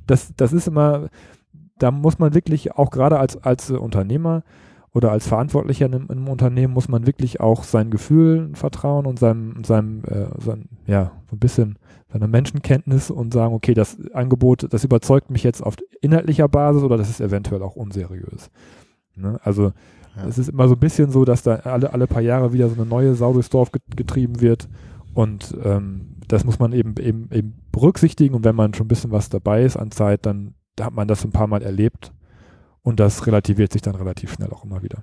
das, 0.06 0.32
das 0.36 0.52
ist 0.52 0.68
immer, 0.68 1.08
da 1.78 1.90
muss 1.90 2.18
man 2.18 2.34
wirklich 2.34 2.72
auch 2.72 2.90
gerade 2.90 3.18
als, 3.18 3.42
als 3.42 3.70
Unternehmer 3.70 4.42
oder 4.92 5.10
als 5.10 5.26
Verantwortlicher 5.26 5.86
in 5.86 5.94
einem, 5.94 6.04
in 6.04 6.18
einem, 6.18 6.28
Unternehmen 6.28 6.72
muss 6.72 6.88
man 6.88 7.06
wirklich 7.06 7.40
auch 7.40 7.64
seinen 7.64 7.90
Gefühlen 7.90 8.54
vertrauen 8.54 9.06
und 9.06 9.18
seinem, 9.18 9.64
seinem, 9.64 10.04
äh, 10.04 10.26
sein, 10.40 10.68
ja, 10.86 11.12
so 11.28 11.36
ein 11.36 11.40
bisschen 11.40 11.78
seiner 12.12 12.28
Menschenkenntnis 12.28 13.10
und 13.10 13.34
sagen, 13.34 13.54
okay, 13.54 13.74
das 13.74 13.98
Angebot, 14.12 14.72
das 14.72 14.84
überzeugt 14.84 15.30
mich 15.30 15.42
jetzt 15.42 15.62
auf 15.62 15.74
inhaltlicher 16.00 16.48
Basis 16.48 16.84
oder 16.84 16.96
das 16.96 17.10
ist 17.10 17.20
eventuell 17.20 17.62
auch 17.62 17.74
unseriös. 17.74 18.50
Ne? 19.16 19.40
Also 19.42 19.72
ja. 20.16 20.26
es 20.28 20.38
ist 20.38 20.48
immer 20.48 20.68
so 20.68 20.74
ein 20.74 20.80
bisschen 20.80 21.10
so, 21.10 21.24
dass 21.24 21.42
da 21.42 21.56
alle, 21.56 21.92
alle 21.92 22.06
paar 22.06 22.22
Jahre 22.22 22.52
wieder 22.52 22.68
so 22.68 22.76
eine 22.76 22.86
neue 22.86 23.16
Sau 23.16 23.32
durchs 23.32 23.50
Dorf 23.50 23.72
getrieben 23.72 24.40
wird 24.40 24.68
und 25.12 25.56
ähm, 25.64 26.16
das 26.28 26.44
muss 26.44 26.60
man 26.60 26.72
eben, 26.72 26.94
eben, 26.98 27.28
eben 27.32 27.63
berücksichtigen 27.74 28.34
und 28.34 28.44
wenn 28.44 28.54
man 28.54 28.72
schon 28.72 28.86
ein 28.86 28.88
bisschen 28.88 29.10
was 29.10 29.28
dabei 29.28 29.64
ist 29.64 29.76
an 29.76 29.90
Zeit, 29.90 30.26
dann 30.26 30.54
hat 30.80 30.94
man 30.94 31.08
das 31.08 31.24
ein 31.24 31.32
paar 31.32 31.48
Mal 31.48 31.62
erlebt 31.62 32.12
und 32.82 33.00
das 33.00 33.26
relativiert 33.26 33.72
sich 33.72 33.82
dann 33.82 33.96
relativ 33.96 34.32
schnell 34.32 34.50
auch 34.50 34.64
immer 34.64 34.82
wieder. 34.82 35.02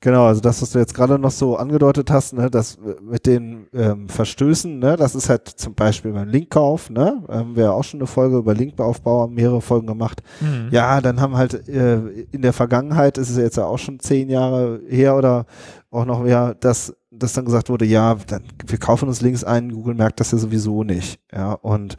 Genau, 0.00 0.26
also 0.26 0.40
das, 0.40 0.62
was 0.62 0.70
du 0.70 0.78
jetzt 0.78 0.94
gerade 0.94 1.18
noch 1.18 1.30
so 1.30 1.56
angedeutet 1.56 2.10
hast, 2.10 2.32
ne, 2.32 2.50
das 2.50 2.78
mit 3.00 3.26
den 3.26 3.66
ähm, 3.72 4.08
Verstößen, 4.08 4.78
ne, 4.78 4.96
das 4.96 5.14
ist 5.14 5.28
halt 5.28 5.48
zum 5.48 5.74
Beispiel 5.74 6.12
beim 6.12 6.28
Linkkauf, 6.28 6.90
ne, 6.90 7.22
haben 7.28 7.56
wir 7.56 7.72
auch 7.72 7.84
schon 7.84 8.00
eine 8.00 8.06
Folge 8.06 8.38
über 8.38 8.54
Linkaufbau, 8.54 9.22
haben 9.22 9.34
mehrere 9.34 9.60
Folgen 9.60 9.86
gemacht. 9.86 10.22
Mhm. 10.40 10.68
Ja, 10.70 11.00
dann 11.00 11.20
haben 11.20 11.36
halt 11.36 11.68
äh, 11.68 11.98
in 12.30 12.42
der 12.42 12.52
Vergangenheit, 12.52 13.18
ist 13.18 13.30
es 13.30 13.36
jetzt 13.36 13.56
ja 13.56 13.66
auch 13.66 13.78
schon 13.78 13.98
zehn 13.98 14.28
Jahre 14.28 14.80
her 14.88 15.16
oder 15.16 15.46
auch 15.90 16.04
noch 16.04 16.22
mehr, 16.22 16.54
dass, 16.54 16.94
dass 17.18 17.32
dann 17.32 17.44
gesagt 17.44 17.68
wurde, 17.68 17.84
ja, 17.84 18.16
dann, 18.26 18.42
wir 18.66 18.78
kaufen 18.78 19.08
uns 19.08 19.20
Links 19.20 19.44
ein, 19.44 19.72
Google 19.72 19.94
merkt 19.94 20.20
das 20.20 20.32
ja 20.32 20.38
sowieso 20.38 20.84
nicht, 20.84 21.20
ja, 21.32 21.52
und 21.52 21.96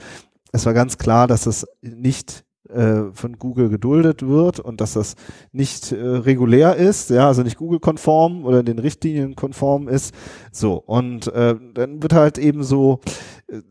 es 0.52 0.66
war 0.66 0.74
ganz 0.74 0.98
klar, 0.98 1.28
dass 1.28 1.46
es 1.46 1.68
nicht 1.82 2.44
äh, 2.70 3.12
von 3.14 3.38
Google 3.38 3.70
geduldet 3.70 4.28
wird 4.28 4.60
und 4.60 4.82
dass 4.82 4.94
das 4.94 5.16
nicht 5.52 5.92
äh, 5.92 5.96
regulär 5.96 6.76
ist, 6.76 7.10
ja, 7.10 7.28
also 7.28 7.42
nicht 7.44 7.58
Google-konform 7.58 8.46
oder 8.46 8.64
den 8.64 8.80
Richtlinien 8.80 9.36
konform 9.36 9.88
ist. 9.88 10.14
So, 10.52 10.76
und 10.76 11.28
äh, 11.34 11.56
dann 11.74 12.02
wird 12.04 12.14
halt 12.14 12.38
eben 12.38 12.64
so 12.64 13.00
äh, 13.48 13.62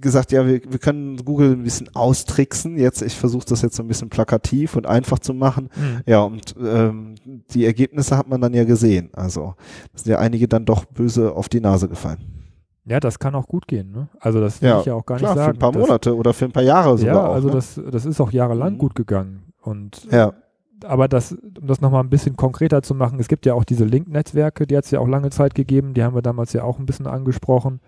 gesagt, 0.00 0.32
ja, 0.32 0.46
wir, 0.46 0.60
wir 0.68 0.78
können 0.78 1.16
Google 1.24 1.52
ein 1.52 1.62
bisschen 1.62 1.94
austricksen. 1.94 2.76
Jetzt, 2.76 3.02
ich 3.02 3.16
versuche 3.16 3.46
das 3.46 3.62
jetzt 3.62 3.76
so 3.76 3.82
ein 3.82 3.88
bisschen 3.88 4.08
plakativ 4.08 4.76
und 4.76 4.86
einfach 4.86 5.18
zu 5.18 5.34
machen. 5.34 5.70
Mhm. 5.76 6.00
Ja, 6.06 6.20
und 6.22 6.54
ähm, 6.60 7.14
die 7.50 7.64
Ergebnisse 7.64 8.16
hat 8.16 8.28
man 8.28 8.40
dann 8.40 8.54
ja 8.54 8.64
gesehen. 8.64 9.10
Also 9.12 9.54
sind 9.94 10.10
ja 10.10 10.18
einige 10.18 10.48
dann 10.48 10.64
doch 10.64 10.84
böse 10.84 11.32
auf 11.32 11.48
die 11.48 11.60
Nase 11.60 11.88
gefallen. 11.88 12.36
Ja, 12.86 13.00
das 13.00 13.18
kann 13.18 13.34
auch 13.34 13.48
gut 13.48 13.66
gehen. 13.66 13.90
Ne? 13.90 14.08
Also 14.20 14.40
das 14.40 14.62
will 14.62 14.68
ja, 14.68 14.80
ich 14.80 14.86
ja 14.86 14.94
auch 14.94 15.04
gar 15.04 15.18
klar, 15.18 15.32
nicht 15.32 15.38
sagen. 15.38 15.58
Für 15.58 15.66
ein 15.66 15.72
paar 15.72 15.80
Monate 15.80 16.10
das, 16.10 16.18
oder 16.18 16.32
für 16.32 16.44
ein 16.44 16.52
paar 16.52 16.62
Jahre 16.62 16.96
sogar. 16.96 17.14
Ja, 17.14 17.32
also 17.32 17.48
ne? 17.48 17.54
das, 17.54 17.80
das 17.90 18.06
ist 18.06 18.20
auch 18.20 18.30
jahrelang 18.30 18.74
mhm. 18.74 18.78
gut 18.78 18.94
gegangen. 18.94 19.42
Und 19.60 20.06
ja. 20.12 20.32
aber 20.84 21.08
das, 21.08 21.32
um 21.32 21.66
das 21.66 21.80
nochmal 21.80 22.04
ein 22.04 22.10
bisschen 22.10 22.36
konkreter 22.36 22.82
zu 22.82 22.94
machen, 22.94 23.18
es 23.18 23.26
gibt 23.26 23.44
ja 23.44 23.54
auch 23.54 23.64
diese 23.64 23.84
Link-Netzwerke, 23.84 24.68
die 24.68 24.76
hat 24.76 24.84
es 24.84 24.92
ja 24.92 25.00
auch 25.00 25.08
lange 25.08 25.30
Zeit 25.30 25.56
gegeben, 25.56 25.94
die 25.94 26.04
haben 26.04 26.14
wir 26.14 26.22
damals 26.22 26.52
ja 26.52 26.62
auch 26.62 26.78
ein 26.78 26.86
bisschen 26.86 27.08
angesprochen. 27.08 27.80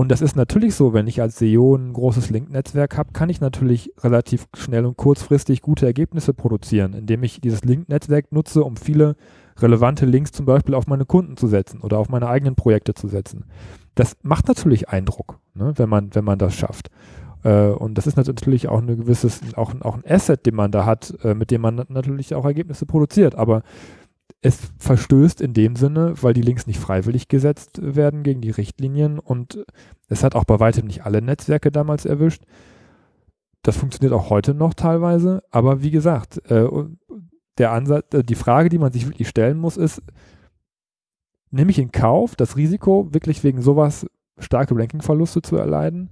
Und 0.00 0.08
das 0.08 0.22
ist 0.22 0.34
natürlich 0.34 0.74
so, 0.74 0.94
wenn 0.94 1.06
ich 1.06 1.20
als 1.20 1.38
SEO 1.38 1.76
ein 1.76 1.92
großes 1.92 2.30
Link-Netzwerk 2.30 2.96
habe, 2.96 3.12
kann 3.12 3.28
ich 3.28 3.42
natürlich 3.42 3.92
relativ 3.98 4.46
schnell 4.56 4.86
und 4.86 4.96
kurzfristig 4.96 5.60
gute 5.60 5.84
Ergebnisse 5.84 6.32
produzieren, 6.32 6.94
indem 6.94 7.22
ich 7.22 7.42
dieses 7.42 7.64
Link-Netzwerk 7.64 8.32
nutze, 8.32 8.64
um 8.64 8.78
viele 8.78 9.14
relevante 9.58 10.06
Links 10.06 10.32
zum 10.32 10.46
Beispiel 10.46 10.74
auf 10.74 10.86
meine 10.86 11.04
Kunden 11.04 11.36
zu 11.36 11.48
setzen 11.48 11.82
oder 11.82 11.98
auf 11.98 12.08
meine 12.08 12.28
eigenen 12.28 12.54
Projekte 12.54 12.94
zu 12.94 13.08
setzen. 13.08 13.44
Das 13.94 14.16
macht 14.22 14.48
natürlich 14.48 14.88
Eindruck, 14.88 15.38
ne, 15.52 15.74
wenn, 15.76 15.90
man, 15.90 16.14
wenn 16.14 16.24
man 16.24 16.38
das 16.38 16.54
schafft. 16.54 16.88
Äh, 17.44 17.66
und 17.66 17.98
das 17.98 18.06
ist 18.06 18.16
natürlich 18.16 18.68
auch 18.68 18.80
ein 18.80 18.86
gewisses, 18.86 19.42
auch, 19.56 19.74
auch 19.82 19.96
ein 19.96 20.04
Asset, 20.08 20.46
den 20.46 20.54
man 20.54 20.72
da 20.72 20.86
hat, 20.86 21.14
äh, 21.24 21.34
mit 21.34 21.50
dem 21.50 21.60
man 21.60 21.84
natürlich 21.90 22.34
auch 22.34 22.46
Ergebnisse 22.46 22.86
produziert. 22.86 23.34
Aber 23.34 23.62
es 24.40 24.72
verstößt 24.78 25.40
in 25.40 25.54
dem 25.54 25.76
Sinne, 25.76 26.14
weil 26.20 26.32
die 26.32 26.42
Links 26.42 26.66
nicht 26.66 26.80
freiwillig 26.80 27.28
gesetzt 27.28 27.80
werden 27.82 28.22
gegen 28.22 28.40
die 28.40 28.50
Richtlinien 28.50 29.18
und 29.18 29.64
es 30.08 30.24
hat 30.24 30.34
auch 30.34 30.44
bei 30.44 30.60
weitem 30.60 30.86
nicht 30.86 31.04
alle 31.04 31.22
Netzwerke 31.22 31.70
damals 31.70 32.04
erwischt. 32.04 32.42
Das 33.62 33.76
funktioniert 33.76 34.12
auch 34.12 34.30
heute 34.30 34.54
noch 34.54 34.74
teilweise, 34.74 35.42
aber 35.50 35.82
wie 35.82 35.90
gesagt, 35.90 36.38
äh, 36.50 36.66
der 37.58 37.72
Ansatz, 37.72 38.14
äh, 38.14 38.22
die 38.22 38.34
Frage, 38.34 38.68
die 38.68 38.78
man 38.78 38.92
sich 38.92 39.06
wirklich 39.06 39.28
stellen 39.28 39.58
muss, 39.58 39.76
ist, 39.76 40.02
nehme 41.50 41.70
ich 41.70 41.78
in 41.78 41.92
Kauf, 41.92 42.36
das 42.36 42.56
Risiko, 42.56 43.12
wirklich 43.12 43.44
wegen 43.44 43.60
sowas 43.60 44.06
starke 44.38 44.76
Rankingverluste 44.76 45.42
zu 45.42 45.56
erleiden, 45.56 46.10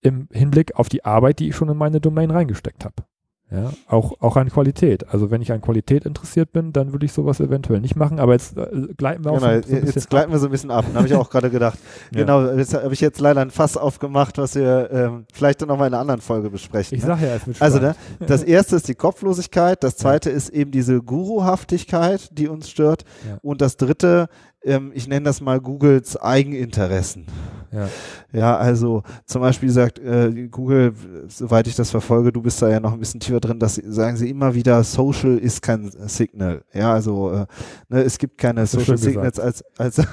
im 0.00 0.28
Hinblick 0.32 0.76
auf 0.76 0.88
die 0.88 1.04
Arbeit, 1.04 1.40
die 1.40 1.48
ich 1.48 1.56
schon 1.56 1.70
in 1.70 1.76
meine 1.76 2.00
Domain 2.00 2.30
reingesteckt 2.30 2.84
habe? 2.84 3.04
Ja, 3.50 3.72
auch, 3.88 4.14
auch 4.20 4.36
an 4.36 4.48
Qualität. 4.48 5.06
Also 5.08 5.30
wenn 5.30 5.42
ich 5.42 5.52
an 5.52 5.60
Qualität 5.60 6.06
interessiert 6.06 6.52
bin, 6.52 6.72
dann 6.72 6.92
würde 6.92 7.04
ich 7.06 7.12
sowas 7.12 7.40
eventuell 7.40 7.80
nicht 7.80 7.94
machen, 7.94 8.18
aber 8.18 8.32
jetzt 8.32 8.56
äh, 8.56 8.88
gleiten 8.96 9.22
wir 9.22 9.32
auch 9.32 9.40
genau, 9.40 9.60
so, 9.60 9.68
so 9.68 9.76
Jetzt 9.76 10.10
gleiten 10.10 10.28
ab. 10.28 10.32
wir 10.32 10.38
so 10.38 10.46
ein 10.46 10.50
bisschen 10.50 10.70
ab, 10.70 10.86
habe 10.94 11.06
ich 11.06 11.14
auch 11.14 11.28
gerade 11.28 11.50
gedacht. 11.50 11.78
ja. 12.10 12.20
Genau, 12.20 12.50
jetzt 12.52 12.74
habe 12.74 12.92
ich 12.92 13.00
jetzt 13.00 13.20
leider 13.20 13.42
ein 13.42 13.50
Fass 13.50 13.76
aufgemacht, 13.76 14.38
was 14.38 14.54
wir 14.54 14.90
ähm, 14.90 15.26
vielleicht 15.32 15.60
dann 15.60 15.68
nochmal 15.68 15.88
in 15.88 15.94
einer 15.94 16.00
anderen 16.00 16.22
Folge 16.22 16.50
besprechen. 16.50 16.96
Ich 16.96 17.04
ne? 17.04 17.08
sage 17.08 17.26
ja, 17.26 17.34
es 17.34 17.46
wird 17.46 17.60
Also 17.60 17.78
ne, 17.80 17.94
das 18.26 18.42
erste 18.42 18.76
ist 18.76 18.88
die 18.88 18.94
Kopflosigkeit, 18.94 19.84
das 19.84 19.96
zweite 19.96 20.30
ja. 20.30 20.36
ist 20.36 20.48
eben 20.48 20.70
diese 20.70 21.02
Guruhaftigkeit, 21.02 22.28
die 22.32 22.48
uns 22.48 22.70
stört 22.70 23.04
ja. 23.28 23.38
und 23.42 23.60
das 23.60 23.76
dritte 23.76 24.28
ähm, 24.64 24.92
ich 24.94 25.08
nenne 25.08 25.24
das 25.24 25.40
mal 25.40 25.60
Googles 25.60 26.16
Eigeninteressen. 26.16 27.26
Ja. 27.74 27.88
ja, 28.32 28.56
also 28.56 29.02
zum 29.26 29.42
Beispiel 29.42 29.68
sagt 29.68 29.98
äh, 29.98 30.46
Google, 30.48 30.92
soweit 31.26 31.66
ich 31.66 31.74
das 31.74 31.90
verfolge, 31.90 32.30
du 32.30 32.40
bist 32.40 32.62
da 32.62 32.68
ja 32.68 32.78
noch 32.78 32.92
ein 32.92 33.00
bisschen 33.00 33.18
tiefer 33.18 33.40
drin, 33.40 33.58
dass 33.58 33.74
sagen 33.74 34.16
sie 34.16 34.30
immer 34.30 34.54
wieder, 34.54 34.84
Social 34.84 35.38
ist 35.38 35.60
kein 35.60 35.90
Signal. 36.06 36.62
Ja, 36.72 36.92
also 36.92 37.32
äh, 37.32 37.46
ne, 37.88 38.02
es 38.02 38.18
gibt 38.18 38.38
keine 38.38 38.66
Social 38.66 38.96
Signals 38.96 39.40
als 39.40 39.64
als 39.76 39.98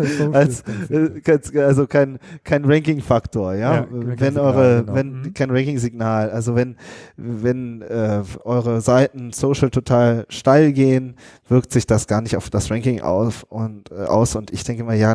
als 0.32 0.62
äh, 0.88 1.60
also 1.60 1.88
kein 1.88 2.18
kein 2.44 2.64
Ranking-Faktor. 2.64 3.54
Ja, 3.54 3.74
ja 3.74 3.86
wenn 3.90 4.38
eure 4.38 4.82
genau. 4.82 4.94
wenn 4.94 5.12
mhm. 5.22 5.34
kein 5.34 5.50
Ranking-Signal, 5.50 6.30
also 6.30 6.54
wenn 6.54 6.76
wenn 7.16 7.82
äh, 7.82 8.22
eure 8.44 8.80
Seiten 8.82 9.32
Social 9.32 9.70
total 9.70 10.26
steil 10.28 10.72
gehen, 10.72 11.16
wirkt 11.48 11.72
sich 11.72 11.86
das 11.86 12.06
gar 12.06 12.20
nicht 12.20 12.36
auf 12.36 12.50
das 12.50 12.70
Ranking 12.70 13.00
auf 13.00 13.42
und 13.48 13.89
aus 13.90 14.36
und 14.36 14.52
ich 14.52 14.64
denke 14.64 14.84
mal, 14.84 14.96
ja, 14.96 15.14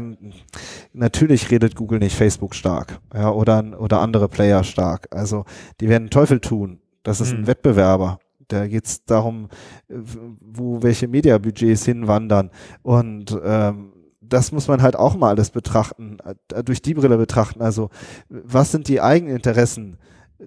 natürlich 0.94 1.52
redet 1.52 1.76
Google 1.76 2.00
nicht 2.00 2.16
Facebook 2.16 2.56
stark, 2.56 3.00
ja, 3.14 3.32
oder, 3.32 3.80
oder 3.80 4.02
andere 4.02 4.30
Player 4.30 4.64
stark. 4.64 5.08
Also 5.12 5.46
die 5.80 5.90
werden 5.90 6.10
Teufel 6.10 6.40
tun. 6.40 6.80
Das 7.04 7.22
ist 7.22 7.34
mhm. 7.34 7.40
ein 7.40 7.48
Wettbewerber. 7.48 8.20
Da 8.48 8.68
geht 8.68 8.86
es 8.86 9.06
darum, 9.06 9.50
wo 9.90 10.84
welche 10.84 11.08
Mediabudgets 11.08 11.86
hinwandern. 11.86 12.52
Und 12.84 13.38
ähm, 13.44 13.94
das 14.22 14.52
muss 14.52 14.68
man 14.68 14.82
halt 14.82 14.96
auch 14.96 15.16
mal 15.16 15.30
alles 15.30 15.50
betrachten, 15.50 16.18
äh, 16.54 16.64
durch 16.64 16.82
die 16.82 16.94
Brille 16.94 17.18
betrachten. 17.18 17.62
Also 17.62 17.90
was 18.30 18.72
sind 18.72 18.88
die 18.88 19.02
Eigeninteressen 19.02 19.98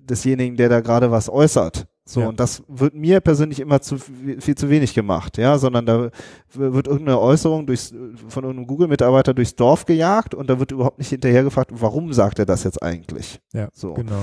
desjenigen, 0.01 0.57
der 0.57 0.69
da 0.69 0.81
gerade 0.81 1.11
was 1.11 1.29
äußert? 1.29 1.87
So, 2.09 2.21
ja. 2.21 2.29
und 2.29 2.41
das 2.41 2.63
wird 2.69 2.95
mir 2.95 3.21
persönlich 3.21 3.61
immer 3.61 3.83
zu 3.83 3.99
viel 3.99 4.55
zu 4.55 4.71
wenig 4.71 4.95
gemacht, 4.95 5.37
ja, 5.37 5.59
sondern 5.59 5.85
da 5.85 6.11
wird 6.55 6.87
irgendeine 6.87 7.21
Äußerung 7.21 7.67
durchs, 7.67 7.93
von 8.29 8.45
irgendeinem 8.45 8.67
Google-Mitarbeiter 8.67 9.35
durchs 9.35 9.57
Dorf 9.57 9.85
gejagt 9.85 10.35
und 10.35 10.49
da 10.49 10.59
wird 10.59 10.73
überhaupt 10.73 10.99
nicht 10.99 11.11
hinterher 11.11 11.43
gefragt, 11.43 11.71
warum 11.75 12.15
sagt 12.15 12.39
er 12.39 12.47
das 12.47 12.65
jetzt 12.65 12.83
eigentlich? 12.83 13.41
Ja, 13.53 13.69
so. 13.75 13.93
genau. 13.93 14.23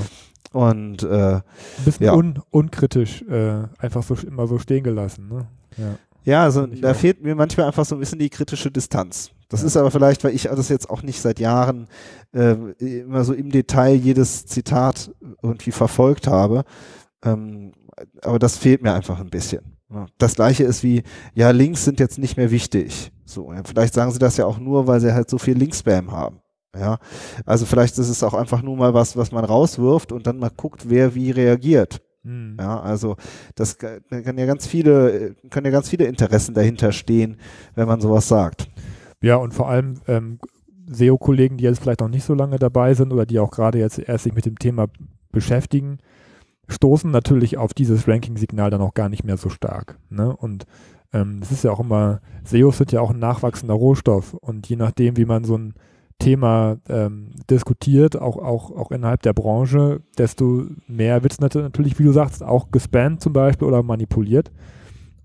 Und 0.52 1.04
äh, 1.04 1.36
ein 1.36 1.44
bisschen 1.84 2.08
ja. 2.08 2.14
un, 2.16 2.42
unkritisch 2.50 3.22
äh, 3.24 3.68
einfach 3.78 4.02
so 4.02 4.16
immer 4.16 4.48
so 4.48 4.58
stehen 4.58 4.84
gelassen, 4.84 5.28
ne? 5.28 5.48
Ja. 5.78 6.00
Ja, 6.26 6.44
also 6.44 6.66
da 6.66 6.92
auch. 6.92 6.96
fehlt 6.96 7.24
mir 7.24 7.36
manchmal 7.36 7.68
einfach 7.68 7.86
so 7.86 7.96
ein 7.96 8.00
bisschen 8.00 8.20
die 8.20 8.30
kritische 8.30 8.72
Distanz. 8.72 9.32
Das 9.48 9.62
ja. 9.62 9.68
ist 9.68 9.78
aber 9.78 9.92
vielleicht, 9.92 10.24
weil 10.24 10.34
ich 10.34 10.44
das 10.44 10.70
jetzt 10.70 10.90
auch 10.90 11.04
nicht 11.04 11.22
seit 11.22 11.40
Jahren 11.40 11.88
äh, 12.34 12.56
immer 12.80 13.24
so 13.24 13.34
im 13.34 13.52
Detail 13.52 13.96
jedes 13.96 14.46
Zitat 14.46 15.12
irgendwie 15.42 15.72
verfolgt 15.72 16.28
habe. 16.28 16.64
Ähm, 17.24 17.72
aber 18.24 18.40
das 18.40 18.58
fehlt 18.58 18.82
mir 18.82 18.94
einfach 18.94 19.20
ein 19.20 19.30
bisschen. 19.30 19.78
Das 20.18 20.36
gleiche 20.36 20.64
ist 20.64 20.84
wie, 20.84 21.04
ja, 21.36 21.52
Links 21.52 21.86
sind 21.86 22.00
jetzt 22.00 22.18
nicht 22.18 22.38
mehr 22.38 22.52
wichtig. 22.52 23.12
So, 23.24 23.54
vielleicht 23.64 23.94
sagen 23.94 24.12
sie 24.12 24.20
das 24.20 24.38
ja 24.38 24.46
auch 24.46 24.58
nur, 24.58 24.88
weil 24.88 25.00
sie 25.00 25.14
halt 25.14 25.30
so 25.30 25.38
viel 25.38 25.58
Linkspam 25.58 26.12
haben. 26.12 26.42
Ja, 26.78 26.98
also 27.46 27.66
vielleicht 27.66 27.98
ist 27.98 28.10
es 28.10 28.22
auch 28.22 28.34
einfach 28.34 28.62
nur 28.62 28.76
mal 28.76 28.94
was, 28.94 29.16
was 29.16 29.32
man 29.32 29.46
rauswirft 29.46 30.12
und 30.12 30.28
dann 30.28 30.40
mal 30.40 30.52
guckt, 30.56 30.90
wer 30.90 31.16
wie 31.16 31.32
reagiert. 31.32 32.02
Hm. 32.26 32.58
Ja, 32.60 32.82
also 32.82 33.16
das 33.54 33.78
kann 33.78 34.02
ja 34.10 34.46
ganz 34.46 34.66
viele, 34.66 35.36
können 35.50 35.66
ja 35.66 35.72
ganz 35.72 35.90
viele 35.90 36.06
Interessen 36.06 36.56
dahinter 36.56 36.92
stehen, 36.92 37.38
wenn 37.76 37.88
man 37.88 38.02
sowas 38.02 38.28
sagt. 38.28 38.68
Ja, 39.22 39.38
und 39.38 39.54
vor 39.54 39.70
allem 39.70 40.02
ähm, 40.08 40.40
SEO-Kollegen, 40.88 41.58
die 41.58 41.64
jetzt 41.64 41.82
vielleicht 41.82 42.02
noch 42.02 42.10
nicht 42.10 42.26
so 42.26 42.34
lange 42.34 42.58
dabei 42.58 42.94
sind 42.96 43.14
oder 43.14 43.26
die 43.26 43.40
auch 43.40 43.52
gerade 43.52 43.80
jetzt 43.80 44.00
erst 44.00 44.26
sich 44.26 44.34
mit 44.34 44.46
dem 44.46 44.60
Thema 44.60 44.88
beschäftigen, 45.32 46.00
stoßen 46.68 47.12
natürlich 47.12 47.58
auf 47.58 47.74
dieses 47.74 48.08
Ranking-Signal 48.08 48.72
dann 48.72 48.82
auch 48.82 48.96
gar 48.96 49.10
nicht 49.10 49.24
mehr 49.24 49.38
so 49.38 49.50
stark. 49.50 50.00
Ne? 50.10 50.36
Und 50.36 50.66
ähm, 51.14 51.42
ist 51.44 51.64
ja 51.64 51.72
auch 51.72 51.80
immer, 51.80 52.22
SEOs 52.44 52.80
sind 52.80 52.92
ja 52.92 53.02
auch 53.02 53.12
ein 53.12 53.20
nachwachsender 53.20 53.76
Rohstoff 53.76 54.34
und 54.34 54.68
je 54.68 54.76
nachdem, 54.76 55.16
wie 55.18 55.26
man 55.26 55.44
so 55.44 55.58
ein 55.58 55.76
Thema 56.20 56.78
ähm, 56.88 57.32
diskutiert, 57.50 58.20
auch, 58.20 58.38
auch, 58.38 58.72
auch 58.72 58.92
innerhalb 58.92 59.22
der 59.22 59.34
Branche, 59.34 60.02
desto 60.18 60.66
mehr 60.88 61.24
wird 61.24 61.34
es 61.34 61.40
natürlich, 61.40 62.00
wie 62.00 62.04
du 62.04 62.12
sagst, 62.12 62.42
auch 62.42 62.72
gespammt 62.72 63.22
zum 63.22 63.34
Beispiel 63.34 63.68
oder 63.68 63.84
manipuliert. 63.84 64.52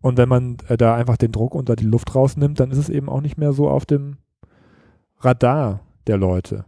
Und 0.01 0.19
wenn 0.19 0.29
man 0.29 0.57
äh, 0.69 0.77
da 0.77 0.95
einfach 0.95 1.17
den 1.17 1.33
Druck 1.33 1.55
unter 1.55 1.77
die 1.77 1.85
Luft 1.85 2.15
rausnimmt, 2.15 2.59
dann 2.59 2.71
ist 2.71 2.79
es 2.79 2.89
eben 2.89 3.09
auch 3.09 3.21
nicht 3.21 3.39
mehr 3.39 3.53
so 3.53 3.69
auf 3.69 3.87
dem 3.87 4.17
Radar 5.19 5.81
der 6.07 6.17
Leute. 6.17 6.65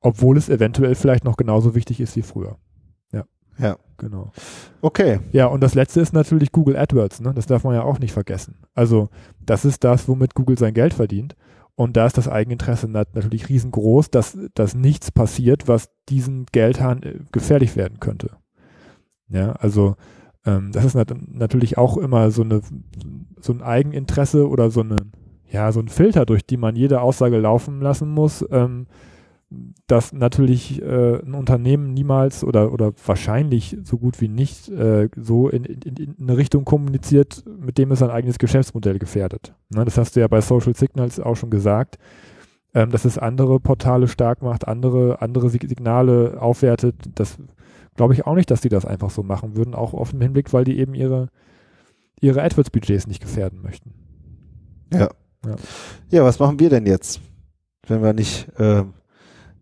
Obwohl 0.00 0.36
es 0.36 0.48
eventuell 0.48 0.94
vielleicht 0.94 1.24
noch 1.24 1.36
genauso 1.36 1.74
wichtig 1.74 2.00
ist 2.00 2.16
wie 2.16 2.22
früher. 2.22 2.56
Ja. 3.58 3.76
Genau. 3.98 4.32
Okay. 4.80 5.20
Ja, 5.32 5.46
und 5.46 5.62
das 5.62 5.74
letzte 5.74 6.00
ist 6.00 6.12
natürlich 6.12 6.52
Google 6.52 6.76
AdWords, 6.76 7.20
ne? 7.20 7.32
Das 7.34 7.46
darf 7.46 7.64
man 7.64 7.74
ja 7.74 7.82
auch 7.82 7.98
nicht 7.98 8.12
vergessen. 8.12 8.56
Also, 8.74 9.10
das 9.44 9.64
ist 9.64 9.84
das, 9.84 10.08
womit 10.08 10.34
Google 10.34 10.58
sein 10.58 10.74
Geld 10.74 10.94
verdient. 10.94 11.36
Und 11.74 11.96
da 11.96 12.06
ist 12.06 12.18
das 12.18 12.28
Eigeninteresse 12.28 12.88
natürlich 12.88 13.48
riesengroß, 13.48 14.10
dass, 14.10 14.36
dass 14.54 14.74
nichts 14.74 15.10
passiert, 15.10 15.68
was 15.68 15.90
diesen 16.08 16.46
Geldhahn 16.52 17.02
äh, 17.02 17.18
gefährlich 17.32 17.76
werden 17.76 17.98
könnte. 17.98 18.30
Ja, 19.28 19.52
also 19.52 19.96
ähm, 20.44 20.72
das 20.72 20.84
ist 20.84 20.94
nat 20.94 21.14
natürlich 21.28 21.78
auch 21.78 21.96
immer 21.96 22.30
so 22.30 22.42
eine 22.42 22.60
so 23.40 23.52
ein 23.52 23.62
Eigeninteresse 23.62 24.48
oder 24.48 24.70
so 24.70 24.80
eine 24.80 24.96
ja 25.48 25.72
so 25.72 25.80
ein 25.80 25.88
Filter, 25.88 26.26
durch 26.26 26.44
die 26.44 26.56
man 26.56 26.76
jede 26.76 27.00
Aussage 27.00 27.38
laufen 27.38 27.80
lassen 27.80 28.10
muss. 28.10 28.44
Ähm, 28.50 28.86
dass 29.86 30.12
natürlich 30.12 30.80
äh, 30.82 31.20
ein 31.22 31.34
Unternehmen 31.34 31.92
niemals 31.92 32.44
oder, 32.44 32.72
oder 32.72 32.92
wahrscheinlich 33.04 33.76
so 33.82 33.98
gut 33.98 34.20
wie 34.20 34.28
nicht 34.28 34.68
äh, 34.68 35.08
so 35.16 35.48
in, 35.48 35.64
in, 35.64 35.96
in, 35.96 36.16
eine 36.20 36.36
Richtung 36.36 36.64
kommuniziert, 36.64 37.44
mit 37.58 37.78
dem 37.78 37.90
es 37.92 37.98
sein 37.98 38.10
eigenes 38.10 38.38
Geschäftsmodell 38.38 38.98
gefährdet. 38.98 39.54
Ne, 39.70 39.84
das 39.84 39.98
hast 39.98 40.16
du 40.16 40.20
ja 40.20 40.28
bei 40.28 40.40
Social 40.40 40.74
Signals 40.74 41.20
auch 41.20 41.36
schon 41.36 41.50
gesagt, 41.50 41.98
ähm, 42.74 42.90
dass 42.90 43.04
es 43.04 43.18
andere 43.18 43.60
Portale 43.60 44.08
stark 44.08 44.42
macht, 44.42 44.66
andere, 44.66 45.20
andere 45.20 45.50
Signale 45.50 46.40
aufwertet. 46.40 46.94
Das 47.14 47.38
glaube 47.94 48.14
ich 48.14 48.26
auch 48.26 48.34
nicht, 48.34 48.50
dass 48.50 48.60
die 48.60 48.68
das 48.68 48.86
einfach 48.86 49.10
so 49.10 49.22
machen 49.22 49.56
würden, 49.56 49.74
auch 49.74 49.94
auf 49.94 50.10
dem 50.10 50.20
Hinblick, 50.20 50.52
weil 50.52 50.64
die 50.64 50.78
eben 50.78 50.94
ihre, 50.94 51.28
ihre 52.20 52.42
AdWords-Budgets 52.42 53.06
nicht 53.06 53.20
gefährden 53.20 53.60
möchten. 53.62 53.92
Ja. 54.92 55.10
ja. 55.44 55.56
Ja, 56.10 56.24
was 56.24 56.38
machen 56.38 56.58
wir 56.60 56.70
denn 56.70 56.86
jetzt, 56.86 57.20
wenn 57.86 58.02
wir 58.02 58.12
nicht 58.12 58.48
äh, 58.58 58.84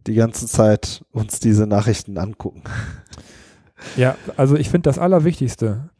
die 0.06 0.14
ganze 0.14 0.46
Zeit 0.46 1.04
uns 1.12 1.40
diese 1.40 1.66
Nachrichten 1.66 2.18
angucken? 2.18 2.62
Ja, 3.96 4.16
also 4.36 4.56
ich 4.56 4.68
finde 4.68 4.88
das 4.88 4.98
Allerwichtigste, 4.98 5.90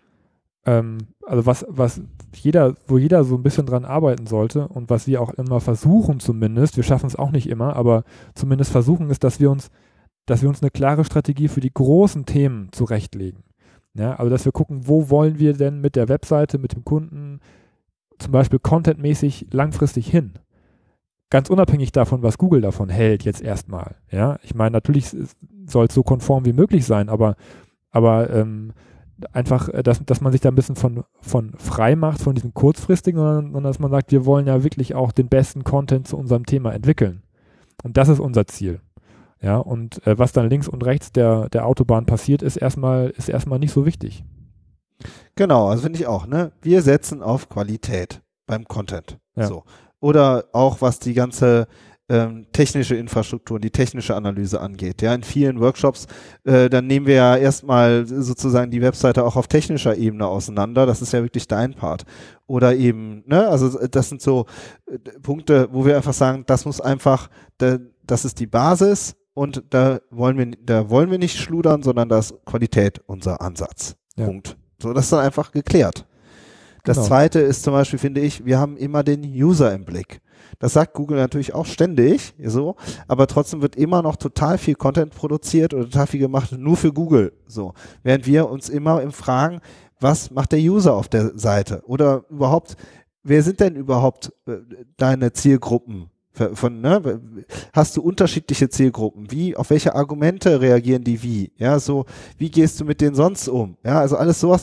ähm, 0.66 0.98
also 1.26 1.46
was, 1.46 1.64
was 1.68 2.00
jeder, 2.34 2.74
wo 2.86 2.98
jeder 2.98 3.24
so 3.24 3.36
ein 3.36 3.42
bisschen 3.42 3.66
dran 3.66 3.84
arbeiten 3.84 4.26
sollte 4.26 4.68
und 4.68 4.90
was 4.90 5.06
wir 5.06 5.20
auch 5.20 5.30
immer 5.30 5.60
versuchen 5.60 6.20
zumindest, 6.20 6.76
wir 6.76 6.84
schaffen 6.84 7.06
es 7.06 7.16
auch 7.16 7.30
nicht 7.30 7.48
immer, 7.48 7.76
aber 7.76 8.04
zumindest 8.34 8.70
versuchen 8.70 9.10
ist, 9.10 9.24
dass 9.24 9.40
wir 9.40 9.50
uns, 9.50 9.70
dass 10.26 10.42
wir 10.42 10.48
uns 10.48 10.62
eine 10.62 10.70
klare 10.70 11.04
Strategie 11.04 11.48
für 11.48 11.60
die 11.60 11.72
großen 11.72 12.26
Themen 12.26 12.68
zurechtlegen. 12.72 13.42
Ja, 13.94 14.14
also 14.16 14.30
dass 14.30 14.44
wir 14.44 14.52
gucken, 14.52 14.86
wo 14.86 15.10
wollen 15.10 15.38
wir 15.38 15.54
denn 15.54 15.80
mit 15.80 15.96
der 15.96 16.08
Webseite, 16.08 16.58
mit 16.58 16.74
dem 16.74 16.84
Kunden 16.84 17.40
zum 18.18 18.32
Beispiel 18.32 18.58
contentmäßig 18.58 19.48
langfristig 19.50 20.08
hin? 20.08 20.34
Ganz 21.30 21.48
unabhängig 21.48 21.92
davon, 21.92 22.22
was 22.22 22.38
Google 22.38 22.60
davon 22.60 22.88
hält, 22.88 23.24
jetzt 23.24 23.40
erstmal. 23.40 23.94
Ja, 24.10 24.38
ich 24.42 24.54
meine, 24.54 24.72
natürlich 24.72 25.14
soll 25.66 25.86
es 25.86 25.94
so 25.94 26.02
konform 26.02 26.44
wie 26.44 26.52
möglich 26.52 26.84
sein, 26.84 27.08
aber, 27.08 27.36
aber 27.90 28.30
ähm, 28.30 28.72
einfach, 29.32 29.68
äh, 29.68 29.82
dass, 29.82 30.04
dass 30.04 30.20
man 30.20 30.32
sich 30.32 30.40
da 30.40 30.48
ein 30.48 30.54
bisschen 30.54 30.76
von, 30.76 31.04
von 31.20 31.52
frei 31.56 31.96
macht, 31.96 32.20
von 32.20 32.34
diesem 32.34 32.52
kurzfristigen, 32.54 33.18
sondern, 33.18 33.44
sondern 33.52 33.70
dass 33.70 33.78
man 33.78 33.90
sagt, 33.90 34.12
wir 34.12 34.26
wollen 34.26 34.46
ja 34.46 34.64
wirklich 34.64 34.94
auch 34.94 35.12
den 35.12 35.28
besten 35.28 35.64
Content 35.64 36.08
zu 36.08 36.16
unserem 36.16 36.46
Thema 36.46 36.72
entwickeln. 36.72 37.22
Und 37.82 37.96
das 37.96 38.08
ist 38.08 38.20
unser 38.20 38.46
Ziel. 38.46 38.80
Ja, 39.40 39.56
und 39.56 40.06
äh, 40.06 40.18
was 40.18 40.32
dann 40.32 40.50
links 40.50 40.68
und 40.68 40.84
rechts 40.84 41.12
der, 41.12 41.48
der 41.48 41.66
Autobahn 41.66 42.06
passiert, 42.06 42.42
ist 42.42 42.56
erstmal, 42.56 43.10
ist 43.10 43.28
erstmal 43.28 43.58
nicht 43.58 43.72
so 43.72 43.86
wichtig. 43.86 44.24
Genau, 45.34 45.68
also 45.68 45.84
finde 45.84 45.98
ich 45.98 46.06
auch, 46.06 46.26
ne? 46.26 46.52
Wir 46.60 46.82
setzen 46.82 47.22
auf 47.22 47.48
Qualität 47.48 48.20
beim 48.46 48.66
Content. 48.66 49.18
Ja. 49.36 49.46
So. 49.46 49.64
Oder 50.00 50.46
auch 50.52 50.80
was 50.80 50.98
die 50.98 51.14
ganze 51.14 51.66
ähm, 52.10 52.46
technische 52.52 52.96
Infrastruktur 52.96 53.54
und 53.54 53.64
die 53.64 53.70
technische 53.70 54.16
Analyse 54.16 54.60
angeht. 54.60 55.00
Ja, 55.00 55.14
in 55.14 55.22
vielen 55.22 55.60
Workshops, 55.60 56.06
äh, 56.44 56.68
dann 56.68 56.88
nehmen 56.88 57.06
wir 57.06 57.14
ja 57.14 57.36
erstmal 57.36 58.04
sozusagen 58.04 58.72
die 58.72 58.82
Webseite 58.82 59.24
auch 59.24 59.36
auf 59.36 59.46
technischer 59.46 59.96
Ebene 59.96 60.26
auseinander. 60.26 60.86
Das 60.86 61.02
ist 61.02 61.12
ja 61.12 61.22
wirklich 61.22 61.46
dein 61.46 61.74
Part. 61.74 62.04
Oder 62.48 62.74
eben, 62.74 63.22
ne, 63.26 63.46
also 63.46 63.86
das 63.86 64.08
sind 64.08 64.20
so 64.20 64.46
äh, 64.86 64.98
Punkte, 65.22 65.68
wo 65.70 65.86
wir 65.86 65.96
einfach 65.96 66.12
sagen, 66.12 66.42
das 66.46 66.64
muss 66.64 66.80
einfach, 66.80 67.30
da, 67.58 67.78
das 68.04 68.24
ist 68.24 68.40
die 68.40 68.48
Basis 68.48 69.14
und 69.32 69.62
da 69.70 70.00
wollen 70.10 70.36
wir, 70.36 70.50
da 70.60 70.90
wollen 70.90 71.12
wir 71.12 71.18
nicht 71.18 71.38
schludern, 71.38 71.84
sondern 71.84 72.08
das 72.08 72.34
Qualität 72.44 73.00
unser 73.06 73.40
Ansatz. 73.40 73.94
Ja. 74.16 74.26
Punkt. 74.26 74.56
So, 74.82 74.92
das 74.92 75.04
ist 75.04 75.12
dann 75.12 75.24
einfach 75.24 75.52
geklärt. 75.52 76.06
Das 76.84 76.96
genau. 76.96 77.08
zweite 77.08 77.40
ist 77.40 77.62
zum 77.62 77.72
Beispiel, 77.72 77.98
finde 77.98 78.20
ich, 78.20 78.44
wir 78.44 78.58
haben 78.58 78.76
immer 78.76 79.02
den 79.02 79.22
User 79.22 79.72
im 79.74 79.84
Blick. 79.84 80.20
Das 80.58 80.72
sagt 80.74 80.94
Google 80.94 81.18
natürlich 81.18 81.54
auch 81.54 81.66
ständig, 81.66 82.34
so, 82.42 82.76
aber 83.08 83.26
trotzdem 83.26 83.62
wird 83.62 83.76
immer 83.76 84.02
noch 84.02 84.16
total 84.16 84.58
viel 84.58 84.74
Content 84.74 85.14
produziert 85.14 85.72
oder 85.74 85.84
total 85.84 86.06
viel 86.06 86.20
gemacht, 86.20 86.52
nur 86.52 86.76
für 86.76 86.92
Google, 86.92 87.32
so. 87.46 87.72
Während 88.02 88.26
wir 88.26 88.48
uns 88.48 88.68
immer 88.68 89.00
im 89.00 89.12
Fragen, 89.12 89.60
was 90.00 90.30
macht 90.30 90.52
der 90.52 90.58
User 90.58 90.94
auf 90.94 91.08
der 91.08 91.38
Seite? 91.38 91.82
Oder 91.86 92.24
überhaupt, 92.30 92.76
wer 93.22 93.42
sind 93.42 93.60
denn 93.60 93.76
überhaupt 93.76 94.32
äh, 94.46 94.58
deine 94.96 95.32
Zielgruppen? 95.32 96.10
Von, 96.54 96.80
ne, 96.80 97.20
hast 97.72 97.96
du 97.96 98.02
unterschiedliche 98.02 98.68
Zielgruppen? 98.68 99.30
Wie, 99.30 99.56
auf 99.56 99.70
welche 99.70 99.94
Argumente 99.94 100.60
reagieren 100.60 101.04
die 101.04 101.22
wie? 101.22 101.52
Ja, 101.56 101.78
so, 101.78 102.06
wie 102.38 102.50
gehst 102.50 102.80
du 102.80 102.84
mit 102.84 103.00
denen 103.00 103.14
sonst 103.14 103.48
um? 103.48 103.76
Ja, 103.84 104.00
also 104.00 104.16
alles 104.16 104.40
sowas. 104.40 104.62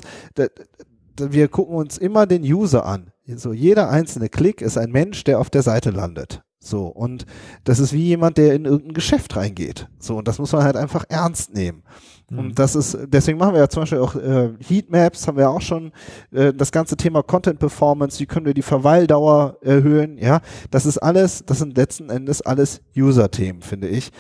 Wir 1.20 1.48
gucken 1.48 1.76
uns 1.76 1.98
immer 1.98 2.26
den 2.26 2.44
User 2.44 2.86
an. 2.86 3.12
So, 3.36 3.54
jeder 3.54 3.90
einzelne 3.90 4.30
Klick 4.30 4.62
ist 4.62 4.78
ein 4.78 4.92
Mensch, 4.92 5.24
der 5.24 5.40
auf 5.40 5.50
der 5.50 5.64
Seite 5.64 5.92
landet. 5.92 6.42
So, 6.60 6.88
und 6.88 7.26
das 7.64 7.80
ist 7.80 7.94
wie 7.94 8.04
jemand, 8.04 8.38
der 8.38 8.56
in 8.56 8.66
irgendein 8.66 8.94
Geschäft 8.94 9.36
reingeht. 9.36 9.88
So, 10.00 10.18
und 10.18 10.28
das 10.28 10.40
muss 10.40 10.52
man 10.52 10.64
halt 10.64 10.76
einfach 10.76 11.06
ernst 11.08 11.54
nehmen. 11.54 11.84
Mhm. 12.30 12.40
Und 12.40 12.60
das 12.60 12.76
ist, 12.76 12.98
deswegen 13.06 13.38
machen 13.38 13.54
wir 13.54 13.62
ja 13.62 13.70
zum 13.70 13.84
Beispiel 13.84 14.00
auch 14.00 14.16
äh, 14.16 14.54
Heatmaps, 14.60 15.28
haben 15.28 15.38
wir 15.38 15.50
auch 15.50 15.62
schon 15.62 15.92
äh, 16.32 16.54
das 16.54 16.72
ganze 16.72 16.98
Thema 16.98 17.24
Content 17.24 17.60
Performance, 17.60 18.20
wie 18.20 18.26
können 18.26 18.46
wir 18.46 18.54
die 18.54 18.64
Verweildauer 18.64 19.58
erhöhen, 19.62 20.18
ja. 20.18 20.42
Das 20.72 20.86
ist 20.86 20.98
alles, 20.98 21.44
das 21.46 21.60
sind 21.60 21.78
letzten 21.78 22.10
Endes 22.10 22.42
alles 22.42 22.82
User-Themen, 22.98 23.62
finde 23.62 23.88
ich. 23.88 24.12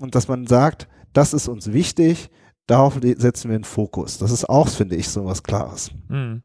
Und 0.00 0.14
dass 0.14 0.28
man 0.28 0.46
sagt, 0.46 0.88
das 1.12 1.32
ist 1.32 1.48
uns 1.48 1.72
wichtig, 1.72 2.30
darauf 2.66 3.00
setzen 3.00 3.50
wir 3.50 3.58
den 3.58 3.64
Fokus. 3.64 4.18
Das 4.18 4.30
ist 4.30 4.48
auch, 4.48 4.68
finde 4.68 4.96
ich, 4.96 5.08
so 5.08 5.24
was 5.24 5.42
Klares. 5.42 5.90
Mhm. 6.08 6.42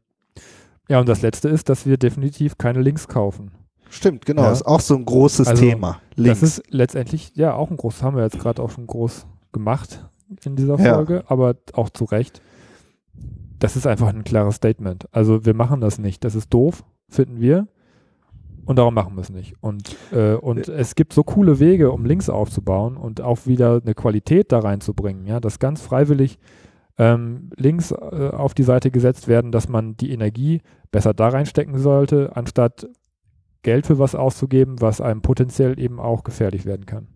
Ja, 0.91 0.99
und 0.99 1.07
das 1.07 1.21
letzte 1.21 1.47
ist, 1.47 1.69
dass 1.69 1.85
wir 1.85 1.95
definitiv 1.95 2.57
keine 2.57 2.81
Links 2.81 3.07
kaufen. 3.07 3.51
Stimmt, 3.89 4.25
genau. 4.25 4.41
Ja. 4.41 4.51
Ist 4.51 4.65
auch 4.65 4.81
so 4.81 4.93
ein 4.93 5.05
großes 5.05 5.47
also, 5.47 5.63
Thema. 5.63 6.01
Links. 6.15 6.41
Das 6.41 6.49
ist 6.49 6.63
letztendlich 6.69 7.31
ja 7.33 7.53
auch 7.53 7.71
ein 7.71 7.77
großes, 7.77 8.03
haben 8.03 8.17
wir 8.17 8.23
jetzt 8.23 8.39
gerade 8.39 8.61
auch 8.61 8.71
schon 8.71 8.87
groß 8.87 9.25
gemacht 9.53 10.05
in 10.43 10.57
dieser 10.57 10.77
Folge, 10.77 11.15
ja. 11.15 11.23
aber 11.27 11.55
auch 11.71 11.89
zu 11.91 12.03
Recht. 12.03 12.41
Das 13.57 13.77
ist 13.77 13.87
einfach 13.87 14.09
ein 14.09 14.25
klares 14.25 14.55
Statement. 14.55 15.07
Also 15.13 15.45
wir 15.45 15.53
machen 15.53 15.79
das 15.79 15.97
nicht. 15.97 16.25
Das 16.25 16.35
ist 16.35 16.53
doof, 16.53 16.83
finden 17.07 17.39
wir. 17.39 17.69
Und 18.65 18.75
darum 18.75 18.93
machen 18.93 19.15
wir 19.15 19.21
es 19.21 19.29
nicht. 19.29 19.55
Und, 19.61 19.95
äh, 20.11 20.33
und 20.33 20.67
äh. 20.67 20.73
es 20.73 20.95
gibt 20.95 21.13
so 21.13 21.23
coole 21.23 21.61
Wege, 21.61 21.93
um 21.93 22.03
Links 22.03 22.29
aufzubauen 22.29 22.97
und 22.97 23.21
auch 23.21 23.45
wieder 23.45 23.79
eine 23.81 23.95
Qualität 23.95 24.51
da 24.51 24.59
reinzubringen, 24.59 25.25
ja, 25.25 25.39
das 25.39 25.59
ganz 25.59 25.79
freiwillig 25.79 26.37
ähm, 27.01 27.49
Links 27.55 27.91
äh, 27.91 28.29
auf 28.31 28.53
die 28.53 28.61
Seite 28.61 28.91
gesetzt 28.91 29.27
werden, 29.27 29.51
dass 29.51 29.67
man 29.67 29.97
die 29.97 30.11
Energie 30.11 30.61
besser 30.91 31.15
da 31.15 31.29
reinstecken 31.29 31.79
sollte, 31.79 32.35
anstatt 32.35 32.87
Geld 33.63 33.87
für 33.87 33.97
was 33.97 34.13
auszugeben, 34.13 34.81
was 34.81 35.01
einem 35.01 35.23
potenziell 35.23 35.79
eben 35.79 35.99
auch 35.99 36.23
gefährlich 36.23 36.65
werden 36.67 36.85
kann. 36.85 37.07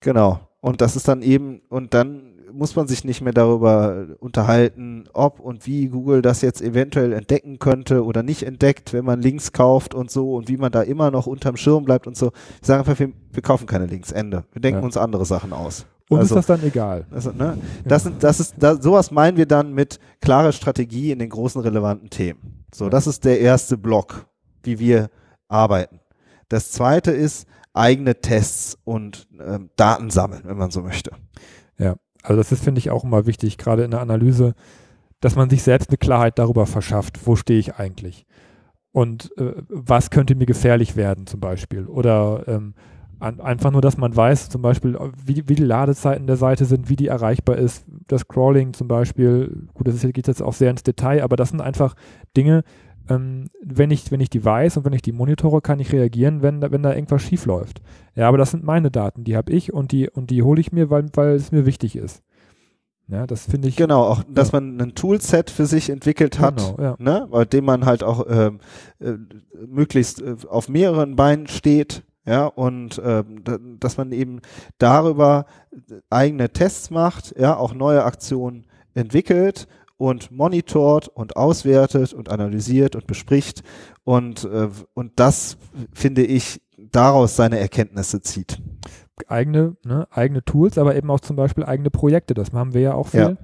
Genau. 0.00 0.40
Und 0.62 0.80
das 0.80 0.96
ist 0.96 1.08
dann 1.08 1.20
eben, 1.20 1.60
und 1.68 1.92
dann 1.92 2.32
muss 2.52 2.74
man 2.74 2.86
sich 2.86 3.04
nicht 3.04 3.20
mehr 3.20 3.34
darüber 3.34 4.06
unterhalten, 4.18 5.04
ob 5.12 5.40
und 5.40 5.66
wie 5.66 5.88
Google 5.88 6.22
das 6.22 6.40
jetzt 6.40 6.62
eventuell 6.62 7.12
entdecken 7.12 7.58
könnte 7.58 8.04
oder 8.04 8.22
nicht 8.22 8.44
entdeckt, 8.44 8.94
wenn 8.94 9.04
man 9.04 9.20
Links 9.20 9.52
kauft 9.52 9.94
und 9.94 10.10
so 10.10 10.34
und 10.34 10.48
wie 10.48 10.56
man 10.56 10.72
da 10.72 10.82
immer 10.82 11.10
noch 11.10 11.26
unterm 11.26 11.56
Schirm 11.56 11.84
bleibt 11.84 12.06
und 12.06 12.16
so. 12.16 12.26
Wir 12.26 12.32
sagen 12.62 12.80
einfach, 12.80 12.98
wir, 12.98 13.12
wir 13.30 13.42
kaufen 13.42 13.66
keine 13.66 13.86
Links, 13.86 14.10
Ende. 14.10 14.44
Wir 14.52 14.62
denken 14.62 14.80
ja. 14.80 14.84
uns 14.84 14.96
andere 14.96 15.26
Sachen 15.26 15.52
aus. 15.52 15.86
Und 16.12 16.20
also, 16.20 16.36
ist 16.36 16.48
das 16.48 16.58
dann 16.58 16.66
egal? 16.66 17.06
Also, 17.10 17.30
ne, 17.32 17.58
das, 17.84 18.04
sind, 18.04 18.22
das 18.22 18.40
ist, 18.40 18.54
das, 18.58 18.82
sowas 18.82 19.10
meinen 19.10 19.36
wir 19.36 19.46
dann 19.46 19.72
mit 19.72 19.98
klare 20.20 20.52
Strategie 20.52 21.10
in 21.10 21.18
den 21.18 21.30
großen 21.30 21.60
relevanten 21.60 22.10
Themen. 22.10 22.64
So, 22.74 22.88
das 22.88 23.06
ist 23.06 23.24
der 23.24 23.40
erste 23.40 23.76
Block, 23.76 24.26
wie 24.62 24.78
wir 24.78 25.10
arbeiten. 25.48 26.00
Das 26.48 26.70
zweite 26.72 27.10
ist 27.10 27.46
eigene 27.72 28.20
Tests 28.20 28.78
und 28.84 29.26
ähm, 29.40 29.70
Daten 29.76 30.10
sammeln, 30.10 30.42
wenn 30.44 30.58
man 30.58 30.70
so 30.70 30.82
möchte. 30.82 31.12
Ja, 31.78 31.96
also 32.22 32.36
das 32.36 32.52
ist, 32.52 32.62
finde 32.62 32.78
ich, 32.78 32.90
auch 32.90 33.04
immer 33.04 33.26
wichtig, 33.26 33.58
gerade 33.58 33.84
in 33.84 33.90
der 33.90 34.00
Analyse, 34.00 34.54
dass 35.20 35.36
man 35.36 35.48
sich 35.48 35.62
selbst 35.62 35.88
eine 35.88 35.98
Klarheit 35.98 36.38
darüber 36.38 36.66
verschafft, 36.66 37.26
wo 37.26 37.36
stehe 37.36 37.58
ich 37.58 37.76
eigentlich 37.76 38.26
und 38.92 39.36
äh, 39.38 39.54
was 39.68 40.10
könnte 40.10 40.34
mir 40.34 40.46
gefährlich 40.46 40.96
werden 40.96 41.26
zum 41.26 41.40
Beispiel 41.40 41.86
oder 41.86 42.44
ähm, 42.46 42.74
einfach 43.22 43.70
nur, 43.70 43.80
dass 43.80 43.96
man 43.96 44.14
weiß, 44.14 44.48
zum 44.48 44.62
Beispiel, 44.62 44.98
wie, 45.24 45.48
wie 45.48 45.54
die 45.54 45.64
Ladezeiten 45.64 46.26
der 46.26 46.36
Seite 46.36 46.64
sind, 46.64 46.88
wie 46.88 46.96
die 46.96 47.06
erreichbar 47.06 47.56
ist, 47.56 47.86
das 48.08 48.22
Scrolling 48.22 48.72
zum 48.72 48.88
Beispiel, 48.88 49.68
gut, 49.74 49.86
das 49.86 49.94
ist, 49.94 50.12
geht 50.12 50.26
jetzt 50.26 50.42
auch 50.42 50.54
sehr 50.54 50.70
ins 50.70 50.82
Detail, 50.82 51.22
aber 51.22 51.36
das 51.36 51.50
sind 51.50 51.60
einfach 51.60 51.94
Dinge, 52.36 52.64
ähm, 53.08 53.48
wenn, 53.62 53.90
ich, 53.90 54.10
wenn 54.10 54.20
ich 54.20 54.30
die 54.30 54.44
weiß 54.44 54.76
und 54.76 54.84
wenn 54.84 54.92
ich 54.92 55.02
die 55.02 55.12
monitore, 55.12 55.60
kann 55.60 55.80
ich 55.80 55.92
reagieren, 55.92 56.42
wenn, 56.42 56.62
wenn 56.62 56.82
da 56.82 56.94
irgendwas 56.94 57.22
schief 57.22 57.46
läuft. 57.46 57.80
Ja, 58.14 58.28
aber 58.28 58.38
das 58.38 58.50
sind 58.50 58.64
meine 58.64 58.90
Daten, 58.90 59.24
die 59.24 59.36
habe 59.36 59.52
ich 59.52 59.72
und 59.72 59.92
die, 59.92 60.10
und 60.10 60.30
die 60.30 60.42
hole 60.42 60.60
ich 60.60 60.72
mir, 60.72 60.90
weil, 60.90 61.06
weil 61.14 61.34
es 61.34 61.52
mir 61.52 61.64
wichtig 61.64 61.96
ist. 61.96 62.22
Ja, 63.08 63.26
das 63.26 63.46
finde 63.46 63.68
ich. 63.68 63.76
Genau, 63.76 64.04
auch, 64.04 64.22
dass 64.28 64.52
ja. 64.52 64.60
man 64.60 64.80
ein 64.80 64.94
Toolset 64.94 65.50
für 65.50 65.66
sich 65.66 65.90
entwickelt 65.90 66.38
hat, 66.38 66.56
genau, 66.56 66.76
ja. 66.80 66.96
ne, 66.98 67.28
bei 67.30 67.44
dem 67.44 67.64
man 67.64 67.84
halt 67.84 68.02
auch 68.02 68.24
ähm, 68.28 68.60
äh, 69.00 69.14
möglichst 69.66 70.22
äh, 70.22 70.36
auf 70.48 70.68
mehreren 70.68 71.16
Beinen 71.16 71.46
steht, 71.46 72.04
ja, 72.24 72.46
und 72.46 72.98
äh, 72.98 73.24
dass 73.80 73.96
man 73.96 74.12
eben 74.12 74.40
darüber 74.78 75.46
eigene 76.10 76.50
Tests 76.50 76.90
macht, 76.90 77.34
ja, 77.38 77.56
auch 77.56 77.74
neue 77.74 78.04
Aktionen 78.04 78.66
entwickelt 78.94 79.66
und 79.96 80.30
monitort 80.30 81.08
und 81.08 81.36
auswertet 81.36 82.12
und 82.12 82.28
analysiert 82.28 82.94
und 82.94 83.06
bespricht 83.06 83.62
und, 84.04 84.44
äh, 84.44 84.68
und 84.94 85.12
das 85.16 85.56
finde 85.92 86.24
ich 86.24 86.60
daraus 86.78 87.36
seine 87.36 87.58
Erkenntnisse 87.58 88.20
zieht. 88.20 88.60
Eigene, 89.26 89.76
ne, 89.84 90.06
eigene 90.10 90.44
Tools, 90.44 90.78
aber 90.78 90.96
eben 90.96 91.10
auch 91.10 91.20
zum 91.20 91.36
Beispiel 91.36 91.64
eigene 91.64 91.90
Projekte, 91.90 92.34
das 92.34 92.52
haben 92.52 92.74
wir 92.74 92.80
ja 92.80 92.94
auch 92.94 93.08
viel. 93.08 93.20
Ja. 93.20 93.36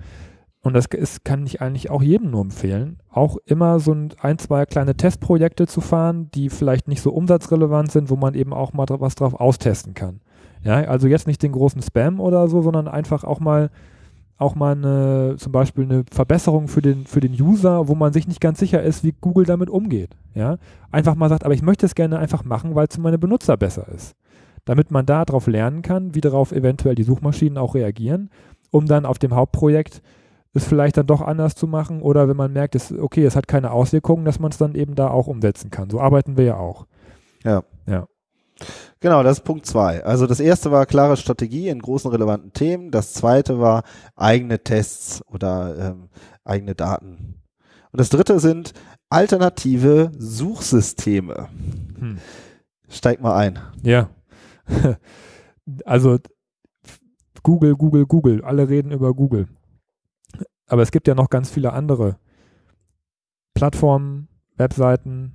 Und 0.62 0.74
das 0.74 0.86
ist, 0.86 1.24
kann 1.24 1.46
ich 1.46 1.60
eigentlich 1.62 1.90
auch 1.90 2.02
jedem 2.02 2.30
nur 2.30 2.40
empfehlen, 2.40 2.98
auch 3.10 3.36
immer 3.46 3.78
so 3.78 3.92
ein, 3.92 4.12
ein, 4.20 4.38
zwei 4.38 4.66
kleine 4.66 4.96
Testprojekte 4.96 5.66
zu 5.66 5.80
fahren, 5.80 6.30
die 6.34 6.50
vielleicht 6.50 6.88
nicht 6.88 7.00
so 7.00 7.12
umsatzrelevant 7.12 7.92
sind, 7.92 8.10
wo 8.10 8.16
man 8.16 8.34
eben 8.34 8.52
auch 8.52 8.72
mal 8.72 8.86
was 8.88 9.14
drauf 9.14 9.34
austesten 9.34 9.94
kann. 9.94 10.20
Ja, 10.64 10.74
also 10.82 11.06
jetzt 11.06 11.28
nicht 11.28 11.42
den 11.42 11.52
großen 11.52 11.80
Spam 11.82 12.18
oder 12.18 12.48
so, 12.48 12.62
sondern 12.62 12.88
einfach 12.88 13.22
auch 13.22 13.38
mal 13.38 13.70
auch 14.38 14.54
mal 14.54 14.72
eine, 14.72 15.34
zum 15.36 15.50
Beispiel 15.50 15.84
eine 15.84 16.04
Verbesserung 16.10 16.68
für 16.68 16.80
den, 16.80 17.06
für 17.06 17.20
den 17.20 17.32
User, 17.32 17.88
wo 17.88 17.96
man 17.96 18.12
sich 18.12 18.28
nicht 18.28 18.40
ganz 18.40 18.60
sicher 18.60 18.80
ist, 18.82 19.02
wie 19.02 19.12
Google 19.20 19.44
damit 19.44 19.68
umgeht. 19.68 20.10
Ja? 20.34 20.58
Einfach 20.92 21.16
mal 21.16 21.28
sagt, 21.28 21.44
aber 21.44 21.54
ich 21.54 21.62
möchte 21.62 21.84
es 21.84 21.96
gerne 21.96 22.18
einfach 22.18 22.44
machen, 22.44 22.76
weil 22.76 22.86
es 22.88 22.94
für 22.94 23.00
meine 23.00 23.18
Benutzer 23.18 23.56
besser 23.56 23.88
ist. 23.88 24.14
Damit 24.64 24.92
man 24.92 25.06
darauf 25.06 25.48
lernen 25.48 25.82
kann, 25.82 26.14
wie 26.14 26.20
darauf 26.20 26.52
eventuell 26.52 26.94
die 26.94 27.02
Suchmaschinen 27.02 27.58
auch 27.58 27.74
reagieren, 27.74 28.30
um 28.70 28.86
dann 28.86 29.06
auf 29.06 29.18
dem 29.18 29.34
Hauptprojekt 29.34 30.02
es 30.54 30.64
vielleicht 30.64 30.96
dann 30.96 31.06
doch 31.06 31.20
anders 31.20 31.54
zu 31.54 31.66
machen 31.66 32.02
oder 32.02 32.28
wenn 32.28 32.36
man 32.36 32.52
merkt, 32.52 32.74
es, 32.74 32.92
okay, 32.92 33.24
es 33.24 33.36
hat 33.36 33.48
keine 33.48 33.70
Auswirkungen, 33.70 34.24
dass 34.24 34.38
man 34.38 34.50
es 34.50 34.58
dann 34.58 34.74
eben 34.74 34.94
da 34.94 35.08
auch 35.10 35.26
umsetzen 35.26 35.70
kann. 35.70 35.90
So 35.90 36.00
arbeiten 36.00 36.36
wir 36.36 36.44
ja 36.44 36.56
auch. 36.56 36.86
Ja. 37.44 37.62
Ja. 37.86 38.06
Genau, 39.00 39.22
das 39.22 39.38
ist 39.38 39.44
Punkt 39.44 39.66
zwei. 39.66 40.04
Also 40.04 40.26
das 40.26 40.40
erste 40.40 40.72
war 40.72 40.86
klare 40.86 41.16
Strategie 41.16 41.68
in 41.68 41.78
großen 41.78 42.10
relevanten 42.10 42.52
Themen. 42.52 42.90
Das 42.90 43.12
zweite 43.12 43.60
war 43.60 43.84
eigene 44.16 44.62
Tests 44.64 45.22
oder 45.26 45.92
ähm, 45.92 46.08
eigene 46.44 46.74
Daten. 46.74 47.40
Und 47.92 48.00
das 48.00 48.08
dritte 48.08 48.40
sind 48.40 48.72
alternative 49.08 50.10
Suchsysteme. 50.18 51.48
Hm. 51.98 52.18
Steig 52.88 53.20
mal 53.20 53.36
ein. 53.36 53.58
Ja. 53.82 54.10
also 55.84 56.18
Google, 57.42 57.76
Google, 57.76 58.06
Google. 58.06 58.42
Alle 58.42 58.68
reden 58.68 58.90
über 58.90 59.14
Google. 59.14 59.46
Aber 60.68 60.82
es 60.82 60.90
gibt 60.90 61.08
ja 61.08 61.14
noch 61.14 61.30
ganz 61.30 61.50
viele 61.50 61.72
andere 61.72 62.18
Plattformen, 63.54 64.28
Webseiten, 64.56 65.34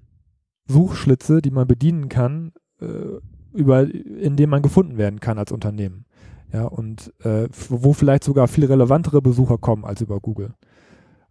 Suchschlitze, 0.68 1.42
die 1.42 1.52
man 1.52 1.68
bedienen 1.68 2.08
kann, 2.08 2.54
äh, 2.80 3.20
über, 3.54 3.84
in 3.84 4.36
dem 4.36 4.50
man 4.50 4.62
gefunden 4.62 4.98
werden 4.98 5.20
kann 5.20 5.38
als 5.38 5.52
Unternehmen. 5.52 6.06
Ja, 6.52 6.66
und 6.66 7.12
äh, 7.24 7.50
wo 7.70 7.94
vielleicht 7.94 8.24
sogar 8.24 8.48
viel 8.48 8.66
relevantere 8.66 9.22
Besucher 9.22 9.58
kommen 9.58 9.86
als 9.86 10.02
über 10.02 10.20
Google. 10.20 10.54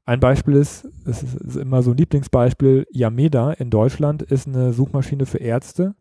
Ein 0.04 0.18
Beispiel 0.18 0.54
ist, 0.54 0.88
es 1.06 1.22
ist 1.22 1.56
immer 1.56 1.82
so 1.82 1.92
ein 1.92 1.96
Lieblingsbeispiel, 1.96 2.86
Yameda 2.90 3.52
in 3.52 3.70
Deutschland 3.70 4.22
ist 4.22 4.48
eine 4.48 4.72
Suchmaschine 4.72 5.26
für 5.26 5.38
Ärzte, 5.38 5.94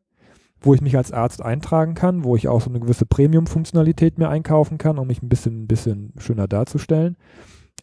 wo 0.60 0.74
ich 0.74 0.82
mich 0.82 0.98
als 0.98 1.12
Arzt 1.12 1.44
eintragen 1.44 1.94
kann, 1.94 2.24
wo 2.24 2.36
ich 2.36 2.48
auch 2.48 2.62
so 2.62 2.70
eine 2.72 2.80
gewisse 2.80 3.06
Premium-Funktionalität 3.06 4.18
mir 4.18 4.30
einkaufen 4.30 4.80
kann, 4.80 4.98
um 4.98 5.06
mich 5.06 5.22
ein 5.22 5.30
bisschen, 5.30 5.64
ein 5.64 5.68
bisschen 5.68 6.14
schöner 6.18 6.48
darzustellen. 6.48 7.16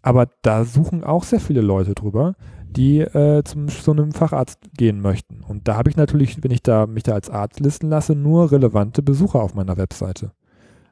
Aber 0.02 0.28
da 0.42 0.64
suchen 0.64 1.04
auch 1.04 1.24
sehr 1.24 1.40
viele 1.40 1.60
Leute 1.60 1.94
drüber, 1.94 2.34
die 2.70 3.00
äh, 3.00 3.42
zum 3.44 3.68
so 3.68 3.92
einem 3.92 4.12
Facharzt 4.12 4.58
gehen 4.76 5.00
möchten. 5.00 5.42
Und 5.46 5.68
da 5.68 5.76
habe 5.76 5.90
ich 5.90 5.96
natürlich, 5.96 6.42
wenn 6.42 6.50
ich 6.50 6.62
da 6.62 6.86
mich 6.86 7.02
da 7.02 7.14
als 7.14 7.30
Arzt 7.30 7.60
listen 7.60 7.88
lasse, 7.88 8.14
nur 8.14 8.52
relevante 8.52 9.02
Besucher 9.02 9.42
auf 9.42 9.54
meiner 9.54 9.76
Webseite. 9.76 10.32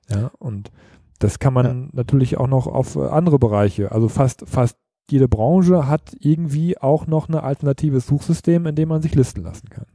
Ja, 0.09 0.31
und 0.39 0.71
das 1.19 1.39
kann 1.39 1.53
man 1.55 1.67
ja. 1.67 1.89
natürlich 1.93 2.39
auch 2.39 2.49
noch 2.49 2.67
auf 2.67 2.97
andere 2.97 3.39
Bereiche. 3.39 3.93
Also 3.93 4.09
fast, 4.09 4.45
fast 4.49 4.77
jede 5.11 5.29
Branche 5.29 5.87
hat 5.87 6.17
irgendwie 6.19 6.79
auch 6.79 7.07
noch 7.07 7.29
ein 7.29 7.35
alternatives 7.35 8.07
Suchsystem, 8.07 8.67
in 8.67 8.75
dem 8.75 8.89
man 8.89 9.03
sich 9.03 9.15
listen 9.15 9.43
lassen 9.43 9.69
kann. 9.71 9.87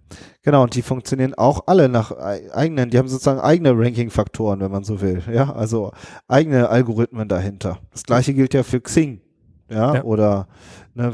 Genau, 0.44 0.64
und 0.64 0.76
die 0.76 0.82
funktionieren 0.82 1.34
auch 1.34 1.68
alle 1.68 1.90
nach 1.90 2.12
eigenen, 2.12 2.90
die 2.90 2.98
haben 2.98 3.08
sozusagen 3.08 3.40
eigene 3.40 3.72
Ranking-Faktoren, 3.78 4.60
wenn 4.62 4.72
man 4.72 4.84
so 4.84 5.02
will. 5.02 5.22
Ja, 5.32 5.54
also 5.54 5.92
eigene 6.28 6.70
Algorithmen 6.70 7.28
dahinter. 7.28 7.80
Das 7.92 8.04
gleiche 8.04 8.34
gilt 8.34 8.54
ja 8.54 8.64
für 8.64 8.82
Xing. 8.82 9.22
Ja, 9.70 9.96
ja. 9.96 10.04
oder, 10.04 10.48
ne, 10.94 11.14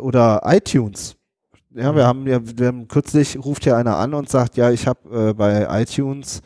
oder 0.00 0.42
iTunes. 0.44 1.16
Ja, 1.74 1.94
wir 1.94 2.02
mhm. 2.02 2.06
haben 2.06 2.26
ja, 2.26 2.40
wir 2.42 2.66
haben 2.66 2.88
kürzlich 2.88 3.38
ruft 3.42 3.64
ja 3.64 3.76
einer 3.76 3.96
an 3.96 4.14
und 4.14 4.28
sagt, 4.28 4.56
ja, 4.56 4.70
ich 4.70 4.86
habe 4.86 5.30
äh, 5.30 5.32
bei 5.32 5.82
iTunes 5.82 6.42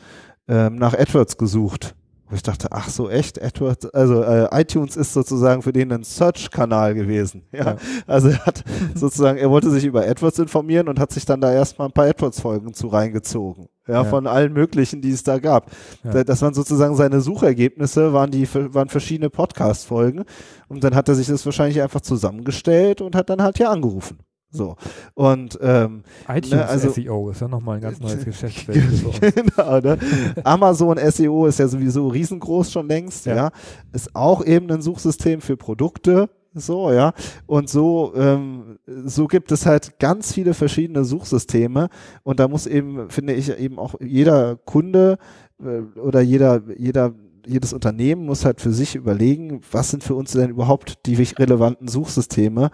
ähm, 0.47 0.75
nach 0.75 0.93
AdWords 0.93 1.37
gesucht. 1.37 1.95
Wo 2.29 2.35
ich 2.35 2.43
dachte, 2.43 2.67
ach 2.71 2.89
so 2.89 3.09
echt, 3.09 3.41
AdWords, 3.41 3.89
also 3.91 4.21
äh, 4.21 4.49
iTunes 4.51 4.97
ist 4.97 5.13
sozusagen 5.13 5.61
für 5.61 5.71
den 5.71 5.93
ein 5.93 6.03
Search-Kanal 6.03 6.93
gewesen. 6.93 7.43
Ja? 7.53 7.65
ja? 7.65 7.75
Also 8.05 8.29
er 8.29 8.45
hat 8.45 8.65
sozusagen, 8.95 9.37
er 9.37 9.49
wollte 9.49 9.69
sich 9.69 9.85
über 9.85 10.05
AdWords 10.05 10.39
informieren 10.39 10.89
und 10.89 10.99
hat 10.99 11.11
sich 11.11 11.25
dann 11.25 11.39
da 11.39 11.53
erstmal 11.53 11.87
ein 11.87 11.93
paar 11.93 12.07
AdWords-Folgen 12.07 12.73
zu 12.73 12.87
reingezogen. 12.87 13.69
Ja, 13.87 13.93
ja, 13.93 14.03
von 14.03 14.27
allen 14.27 14.51
möglichen, 14.51 15.01
die 15.01 15.11
es 15.11 15.23
da 15.23 15.39
gab. 15.39 15.71
Ja. 16.03 16.25
Das 16.25 16.41
waren 16.41 16.53
sozusagen 16.53 16.97
seine 16.97 17.21
Suchergebnisse, 17.21 18.11
waren 18.11 18.31
die 18.31 18.45
waren 18.53 18.89
verschiedene 18.89 19.29
Podcast-Folgen. 19.29 20.25
Und 20.67 20.83
dann 20.83 20.93
hat 20.93 21.07
er 21.07 21.15
sich 21.15 21.27
das 21.27 21.45
wahrscheinlich 21.45 21.81
einfach 21.81 22.01
zusammengestellt 22.01 22.99
und 22.99 23.15
hat 23.15 23.29
dann 23.29 23.41
halt 23.41 23.55
hier 23.55 23.69
angerufen. 23.69 24.19
So. 24.49 24.75
Und 25.13 25.57
ähm, 25.61 26.03
iTunes 26.27 26.51
ne, 26.51 26.65
also, 26.65 26.89
SEO 26.89 27.29
ist 27.31 27.41
ja 27.41 27.47
nochmal 27.47 27.75
ein 27.75 27.81
ganz 27.81 27.99
neues 27.99 28.23
Geschäftsfeld. 28.25 28.81
genau, 29.35 29.79
ne? 29.79 29.97
Amazon 30.43 30.97
SEO 30.97 31.47
ist 31.47 31.59
ja 31.59 31.67
sowieso 31.67 32.07
riesengroß 32.07 32.71
schon 32.71 32.87
längst, 32.87 33.25
ja. 33.25 33.35
ja. 33.35 33.51
Ist 33.91 34.15
auch 34.15 34.45
eben 34.45 34.71
ein 34.71 34.81
Suchsystem 34.81 35.41
für 35.41 35.57
Produkte. 35.57 36.29
So, 36.53 36.91
ja. 36.91 37.13
Und 37.45 37.69
so, 37.69 38.13
ähm, 38.15 38.79
so 39.05 39.27
gibt 39.27 39.51
es 39.51 39.65
halt 39.65 39.99
ganz 39.99 40.33
viele 40.33 40.53
verschiedene 40.53 41.03
Suchsysteme. 41.03 41.89
Und 42.23 42.39
da 42.39 42.47
muss 42.47 42.67
eben, 42.67 43.09
finde 43.09 43.33
ich, 43.33 43.49
eben 43.59 43.77
auch 43.77 43.95
jeder 43.99 44.55
Kunde 44.55 45.17
äh, 45.61 45.99
oder 45.99 46.21
jeder, 46.21 46.63
jeder 46.77 47.13
jedes 47.47 47.73
Unternehmen 47.73 48.25
muss 48.25 48.43
halt 48.45 48.59
für 48.59 48.73
sich 48.73 48.95
überlegen, 48.95 49.61
was 49.71 49.89
sind 49.89 50.03
für 50.03 50.15
uns 50.15 50.31
denn 50.33 50.49
überhaupt 50.49 51.05
die 51.05 51.15
relevanten 51.15 51.87
Suchsysteme 51.87 52.71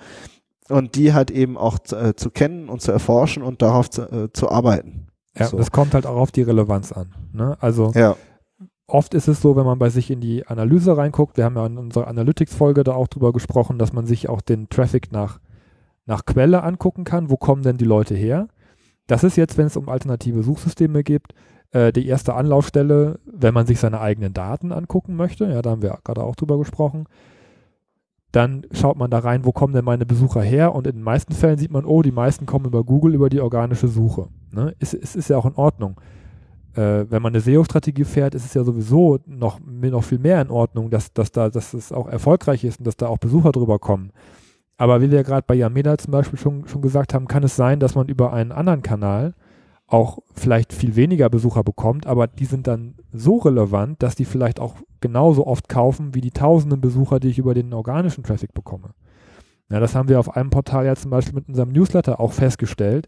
und 0.70 0.96
die 0.96 1.14
halt 1.14 1.32
eben 1.32 1.58
auch 1.58 1.80
zu, 1.80 1.96
äh, 1.96 2.16
zu 2.16 2.30
kennen 2.30 2.70
und 2.70 2.82
zu 2.82 2.92
erforschen 2.92 3.44
und 3.44 3.62
darauf 3.62 3.90
zu, 3.90 4.04
äh, 4.04 4.34
zu 4.34 4.50
arbeiten. 4.50 5.08
Ja, 5.38 5.48
so. 5.48 5.58
das 5.58 5.72
kommt 5.72 5.94
halt 5.94 6.06
auch 6.06 6.18
auf 6.18 6.32
die 6.32 6.44
Relevanz 6.44 6.92
an. 6.92 7.14
Ne? 7.34 7.58
Also 7.60 7.92
ja. 7.96 8.16
oft 8.88 9.14
ist 9.14 9.28
es 9.28 9.42
so, 9.42 9.56
wenn 9.56 9.66
man 9.66 9.80
bei 9.80 9.90
sich 9.90 10.12
in 10.12 10.22
die 10.22 10.46
Analyse 10.46 10.96
reinguckt, 10.96 11.38
wir 11.38 11.46
haben 11.46 11.56
ja 11.56 11.66
in 11.66 11.78
unserer 11.78 12.08
Analytics-Folge 12.08 12.84
da 12.84 12.94
auch 12.94 13.08
drüber 13.08 13.34
gesprochen, 13.34 13.80
dass 13.80 13.94
man 13.94 14.06
sich 14.06 14.30
auch 14.30 14.42
den 14.42 14.70
Traffic 14.70 15.12
nach, 15.12 15.40
nach 16.06 16.26
Quelle 16.26 16.64
angucken 16.64 17.04
kann, 17.04 17.30
wo 17.30 17.38
kommen 17.38 17.64
denn 17.64 17.78
die 17.78 17.86
Leute 17.86 18.16
her. 18.16 18.48
Das 19.08 19.24
ist 19.24 19.36
jetzt, 19.36 19.58
wenn 19.58 19.68
es 19.68 19.76
um 19.76 19.90
alternative 19.90 20.44
Suchsysteme 20.44 21.04
geht, 21.04 21.24
äh, 21.72 21.92
die 21.92 22.08
erste 22.08 22.36
Anlaufstelle, 22.36 23.20
wenn 23.26 23.54
man 23.54 23.66
sich 23.66 23.80
seine 23.80 24.00
eigenen 24.00 24.34
Daten 24.34 24.72
angucken 24.72 25.16
möchte. 25.16 25.46
Ja, 25.46 25.62
da 25.62 25.72
haben 25.72 25.82
wir 25.82 25.98
gerade 26.04 26.24
auch 26.24 26.36
drüber 26.36 26.58
gesprochen 26.58 27.06
dann 28.34 28.66
schaut 28.72 28.98
man 28.98 29.12
da 29.12 29.20
rein, 29.20 29.46
wo 29.46 29.52
kommen 29.52 29.74
denn 29.74 29.86
meine 29.86 30.08
Besucher 30.08 30.42
her 30.42 30.74
und 30.74 30.88
in 30.88 30.96
den 30.96 31.04
meisten 31.04 31.34
Fällen 31.34 31.60
sieht 31.60 31.72
man, 31.72 31.86
oh, 31.86 32.02
die 32.02 32.12
meisten 32.12 32.48
kommen 32.48 32.66
über 32.66 32.84
Google, 32.84 33.14
über 33.14 33.30
die 33.30 33.40
organische 33.40 33.88
Suche. 33.88 34.28
Ne? 34.52 34.76
Es, 34.80 34.96
es 34.96 35.16
ist 35.16 35.30
ja 35.30 35.38
auch 35.38 35.46
in 35.46 35.54
Ordnung. 35.54 36.02
Äh, 36.74 37.06
wenn 37.12 37.22
man 37.22 37.32
eine 37.32 37.42
SEO-Strategie 37.42 38.06
fährt, 38.06 38.34
ist 38.34 38.44
es 38.44 38.56
ja 38.56 38.64
sowieso 38.64 39.20
noch, 39.28 39.60
noch 39.64 40.04
viel 40.04 40.18
mehr 40.18 40.42
in 40.42 40.50
Ordnung, 40.50 40.90
dass, 40.90 41.14
dass, 41.14 41.32
da, 41.32 41.50
dass 41.50 41.76
es 41.76 41.92
auch 41.92 42.08
erfolgreich 42.08 42.64
ist 42.64 42.80
und 42.80 42.88
dass 42.88 42.98
da 42.98 43.08
auch 43.08 43.20
Besucher 43.20 43.52
drüber 43.52 43.78
kommen. 43.78 44.12
Aber 44.78 45.00
wie 45.00 45.12
wir 45.12 45.24
gerade 45.24 45.46
bei 45.46 45.54
Yameda 45.54 46.00
zum 46.00 46.12
Beispiel 46.12 46.40
schon, 46.40 46.68
schon 46.68 46.82
gesagt 46.82 47.14
haben, 47.14 47.28
kann 47.28 47.44
es 47.44 47.56
sein, 47.56 47.80
dass 47.80 47.94
man 47.94 48.08
über 48.08 48.34
einen 48.34 48.52
anderen 48.52 48.82
Kanal 48.82 49.36
auch 49.94 50.18
vielleicht 50.34 50.74
viel 50.74 50.96
weniger 50.96 51.30
Besucher 51.30 51.64
bekommt, 51.64 52.08
aber 52.08 52.26
die 52.26 52.46
sind 52.46 52.66
dann 52.66 52.96
so 53.12 53.38
relevant, 53.38 54.02
dass 54.02 54.16
die 54.16 54.26
vielleicht 54.26 54.60
auch 54.60 54.76
genauso 55.02 55.46
oft 55.46 55.70
kaufen 55.70 56.16
wie 56.16 56.22
die 56.22 56.32
tausenden 56.32 56.82
Besucher, 56.82 57.20
die 57.20 57.28
ich 57.28 57.38
über 57.38 57.54
den 57.54 57.72
organischen 57.74 58.24
Traffic 58.24 58.56
bekomme. 58.56 58.96
Ja, 59.70 59.80
das 59.80 59.94
haben 59.94 60.10
wir 60.10 60.20
auf 60.20 60.36
einem 60.36 60.50
Portal 60.50 60.88
ja 60.88 60.96
zum 60.96 61.12
Beispiel 61.12 61.36
mit 61.36 61.48
unserem 61.48 61.70
Newsletter 61.70 62.20
auch 62.20 62.32
festgestellt, 62.32 63.08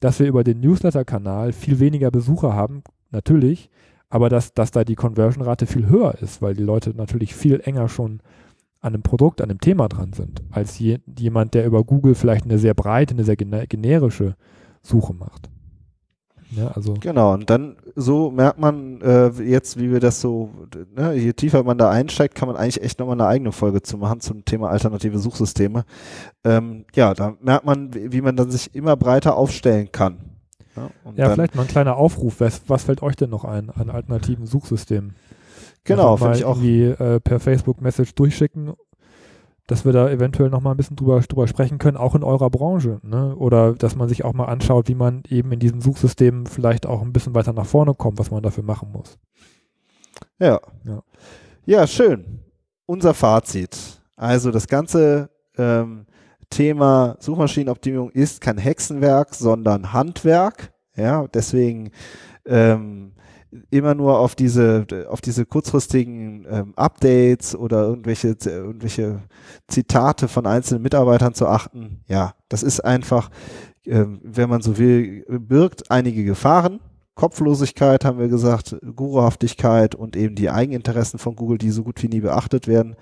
dass 0.00 0.18
wir 0.18 0.26
über 0.26 0.42
den 0.42 0.58
Newsletter-Kanal 0.58 1.52
viel 1.52 1.78
weniger 1.78 2.10
Besucher 2.10 2.54
haben, 2.54 2.82
natürlich, 3.12 3.70
aber 4.08 4.28
dass, 4.28 4.52
dass 4.52 4.72
da 4.72 4.82
die 4.82 4.96
Conversion-Rate 4.96 5.66
viel 5.66 5.88
höher 5.88 6.16
ist, 6.20 6.42
weil 6.42 6.54
die 6.54 6.64
Leute 6.64 6.90
natürlich 6.90 7.36
viel 7.36 7.60
enger 7.60 7.88
schon 7.88 8.20
an 8.80 8.94
einem 8.94 9.02
Produkt, 9.02 9.40
an 9.40 9.50
einem 9.50 9.60
Thema 9.60 9.88
dran 9.88 10.12
sind, 10.12 10.42
als 10.50 10.76
je, 10.80 10.98
jemand, 11.18 11.54
der 11.54 11.66
über 11.66 11.84
Google 11.84 12.16
vielleicht 12.16 12.46
eine 12.46 12.58
sehr 12.58 12.74
breite, 12.74 13.14
eine 13.14 13.24
sehr 13.24 13.36
generische 13.36 14.34
Suche 14.82 15.14
macht. 15.14 15.50
Ja, 16.50 16.68
also 16.68 16.94
genau, 16.94 17.34
und 17.34 17.50
dann 17.50 17.76
so 17.96 18.30
merkt 18.30 18.58
man 18.58 19.00
äh, 19.00 19.28
jetzt, 19.42 19.78
wie 19.78 19.90
wir 19.90 19.98
das 19.98 20.20
so, 20.20 20.50
ne, 20.94 21.14
je 21.14 21.32
tiefer 21.32 21.64
man 21.64 21.76
da 21.76 21.90
einsteigt, 21.90 22.34
kann 22.34 22.46
man 22.46 22.56
eigentlich 22.56 22.82
echt 22.82 22.98
nochmal 23.00 23.20
eine 23.20 23.26
eigene 23.26 23.52
Folge 23.52 23.82
zu 23.82 23.98
machen 23.98 24.20
zum 24.20 24.44
Thema 24.44 24.70
alternative 24.70 25.18
Suchsysteme. 25.18 25.84
Ähm, 26.44 26.84
ja, 26.94 27.14
da 27.14 27.34
merkt 27.40 27.66
man, 27.66 27.90
wie 27.92 28.20
man 28.20 28.36
dann 28.36 28.50
sich 28.50 28.74
immer 28.74 28.96
breiter 28.96 29.36
aufstellen 29.36 29.90
kann. 29.90 30.18
Ja, 30.76 30.90
ja 31.16 31.30
vielleicht 31.30 31.56
mal 31.56 31.62
ein 31.62 31.68
kleiner 31.68 31.96
Aufruf. 31.96 32.40
Was, 32.40 32.62
was, 32.68 32.84
fällt 32.84 33.02
euch 33.02 33.16
denn 33.16 33.30
noch 33.30 33.44
ein 33.44 33.70
an 33.70 33.90
alternativen 33.90 34.46
Suchsystemen? 34.46 35.16
Genau, 35.84 36.12
also 36.12 36.24
finde 36.24 36.38
ich 36.38 36.44
auch. 36.44 36.56
Irgendwie 36.56 36.84
äh, 36.84 37.20
per 37.20 37.40
Facebook-Message 37.40 38.14
durchschicken 38.14 38.74
dass 39.66 39.84
wir 39.84 39.92
da 39.92 40.08
eventuell 40.08 40.48
noch 40.48 40.60
mal 40.60 40.70
ein 40.70 40.76
bisschen 40.76 40.96
drüber, 40.96 41.20
drüber 41.20 41.48
sprechen 41.48 41.78
können, 41.78 41.96
auch 41.96 42.14
in 42.14 42.22
eurer 42.22 42.50
Branche. 42.50 43.00
Ne? 43.02 43.34
Oder 43.36 43.74
dass 43.74 43.96
man 43.96 44.08
sich 44.08 44.24
auch 44.24 44.32
mal 44.32 44.44
anschaut, 44.44 44.88
wie 44.88 44.94
man 44.94 45.22
eben 45.28 45.50
in 45.52 45.58
diesen 45.58 45.80
Suchsystemen 45.80 46.46
vielleicht 46.46 46.86
auch 46.86 47.02
ein 47.02 47.12
bisschen 47.12 47.34
weiter 47.34 47.52
nach 47.52 47.66
vorne 47.66 47.94
kommt, 47.94 48.18
was 48.18 48.30
man 48.30 48.42
dafür 48.42 48.62
machen 48.62 48.92
muss. 48.92 49.18
Ja. 50.38 50.60
Ja, 50.84 51.02
ja 51.64 51.86
schön. 51.86 52.40
Unser 52.86 53.14
Fazit. 53.14 53.76
Also 54.14 54.52
das 54.52 54.68
ganze 54.68 55.30
ähm, 55.58 56.06
Thema 56.48 57.16
Suchmaschinenoptimierung 57.18 58.10
ist 58.10 58.40
kein 58.40 58.58
Hexenwerk, 58.58 59.34
sondern 59.34 59.92
Handwerk. 59.92 60.72
Ja, 60.94 61.26
deswegen 61.26 61.90
ähm, 62.46 63.12
immer 63.70 63.94
nur 63.94 64.18
auf 64.18 64.34
diese, 64.34 64.86
auf 65.08 65.20
diese 65.20 65.46
kurzfristigen 65.46 66.46
ähm, 66.48 66.72
Updates 66.76 67.54
oder 67.56 67.82
irgendwelche, 67.82 68.36
irgendwelche 68.44 69.22
Zitate 69.68 70.28
von 70.28 70.46
einzelnen 70.46 70.82
Mitarbeitern 70.82 71.34
zu 71.34 71.46
achten. 71.46 72.00
Ja, 72.06 72.34
das 72.48 72.62
ist 72.62 72.80
einfach, 72.80 73.30
ähm, 73.84 74.20
wenn 74.22 74.48
man 74.48 74.62
so 74.62 74.78
will, 74.78 75.24
birgt 75.28 75.90
einige 75.90 76.24
Gefahren. 76.24 76.80
Kopflosigkeit 77.14 78.04
haben 78.04 78.18
wir 78.18 78.28
gesagt, 78.28 78.76
Guruhaftigkeit 78.94 79.94
und 79.94 80.16
eben 80.16 80.34
die 80.34 80.50
Eigeninteressen 80.50 81.18
von 81.18 81.34
Google, 81.34 81.58
die 81.58 81.70
so 81.70 81.82
gut 81.82 82.02
wie 82.02 82.08
nie 82.08 82.20
beachtet 82.20 82.68
werden. 82.68 82.94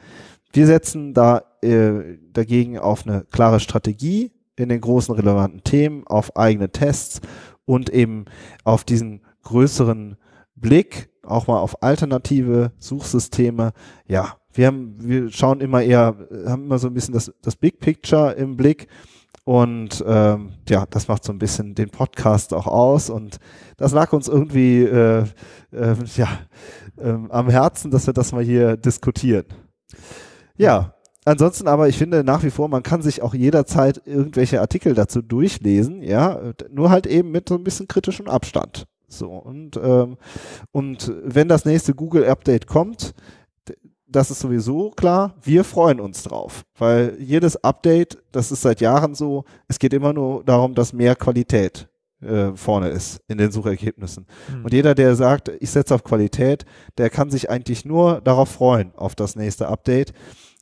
Wir 0.53 0.67
setzen 0.67 1.15
da 1.15 1.43
äh, 1.63 2.17
dagegen 2.33 2.79
auf 2.79 3.07
eine 3.07 3.25
klare 3.33 3.59
Strategie 3.59 4.31
in 4.57 4.69
den 4.69 4.81
großen 4.81 5.13
relevanten 5.15 5.65
Themen, 5.65 6.07
auf 6.07 6.37
eigene 6.37 6.71
Tests 6.71 7.21
und 7.65 7.91
eben 7.91 8.27
auf 8.63 8.85
diesen 8.85 9.23
größeren 9.43 10.17
Blick, 10.57 11.11
auch 11.23 11.47
mal 11.47 11.59
auf 11.59 11.83
alternative 11.83 12.73
Suchsysteme. 12.79 13.73
Ja, 14.07 14.37
wir 14.53 14.69
haben, 14.69 14.97
wir 14.99 15.31
schauen 15.31 15.61
immer 15.61 15.83
eher, 15.83 16.17
haben 16.47 16.65
immer 16.65 16.79
so 16.79 16.89
ein 16.89 16.95
bisschen 16.95 17.15
das, 17.15 17.33
das 17.43 17.57
Big 17.57 17.81
Picture 17.81 18.33
im 18.33 18.57
Blick. 18.57 18.89
Und 19.45 20.03
ähm, 20.07 20.53
ja, 20.69 20.87
das 20.89 21.09
macht 21.09 21.25
so 21.25 21.33
ein 21.33 21.39
bisschen 21.39 21.75
den 21.75 21.91
Podcast 21.91 22.55
auch 22.55 22.67
aus. 22.67 23.11
Und 23.11 23.39
das 23.77 23.93
lag 23.93 24.13
uns 24.13 24.29
irgendwie 24.29 24.83
äh, 24.85 25.25
äh, 25.73 25.97
ja, 26.17 26.29
äh, 26.97 27.17
am 27.29 27.51
Herzen, 27.51 27.91
dass 27.91 28.07
wir 28.07 28.15
das 28.15 28.33
mal 28.33 28.43
hier 28.43 28.77
diskutieren. 28.77 29.45
Ja, 30.57 30.95
ansonsten 31.25 31.69
aber, 31.69 31.89
ich 31.89 31.99
finde 31.99 32.25
nach 32.25 32.43
wie 32.43 32.51
vor, 32.51 32.69
man 32.69 32.83
kann 32.83 33.03
sich 33.03 33.21
auch 33.21 33.35
jederzeit 33.35 34.01
irgendwelche 34.07 34.61
Artikel 34.61 34.95
dazu 34.95 35.21
durchlesen, 35.21 36.01
ja, 36.03 36.41
nur 36.71 36.91
halt 36.91 37.07
eben 37.07 37.31
mit 37.31 37.49
so 37.49 37.57
ein 37.57 37.65
bisschen 37.65 37.89
kritischem 37.89 38.29
Abstand. 38.29 38.87
So, 39.19 39.31
und, 39.31 39.77
ähm, 39.77 40.17
und 40.73 41.13
wenn 41.25 41.49
das 41.49 41.65
nächste 41.65 41.95
Google-Update 41.95 42.67
kommt, 42.67 43.15
das 44.07 44.31
ist 44.31 44.41
sowieso 44.41 44.91
klar, 44.91 45.35
wir 45.43 45.65
freuen 45.65 46.01
uns 46.01 46.23
drauf, 46.23 46.65
weil 46.79 47.17
jedes 47.19 47.63
Update, 47.65 48.23
das 48.31 48.53
ist 48.53 48.63
seit 48.63 48.81
Jahren 48.81 49.15
so, 49.15 49.45
es 49.67 49.79
geht 49.79 49.93
immer 49.93 50.13
nur 50.13 50.45
darum, 50.45 50.75
dass 50.75 50.93
mehr 50.93 51.17
Qualität 51.17 51.89
äh, 52.21 52.53
vorne 52.55 52.89
ist 52.89 53.21
in 53.29 53.39
den 53.39 53.51
Suchergebnissen. 53.51 54.27
Mhm. 54.49 54.65
Und 54.65 54.73
jeder, 54.73 54.95
der 54.95 55.17
sagt, 55.17 55.51
ich 55.61 55.71
setze 55.71 55.95
auf 55.95 56.05
Qualität, 56.05 56.65
der 56.97 57.11
kann 57.11 57.31
sich 57.31 57.51
eigentlich 57.51 57.85
nur 57.85 58.21
darauf 58.21 58.51
freuen, 58.51 58.93
auf 58.95 59.15
das 59.15 59.37
nächste 59.37 59.69
Update, 59.69 60.13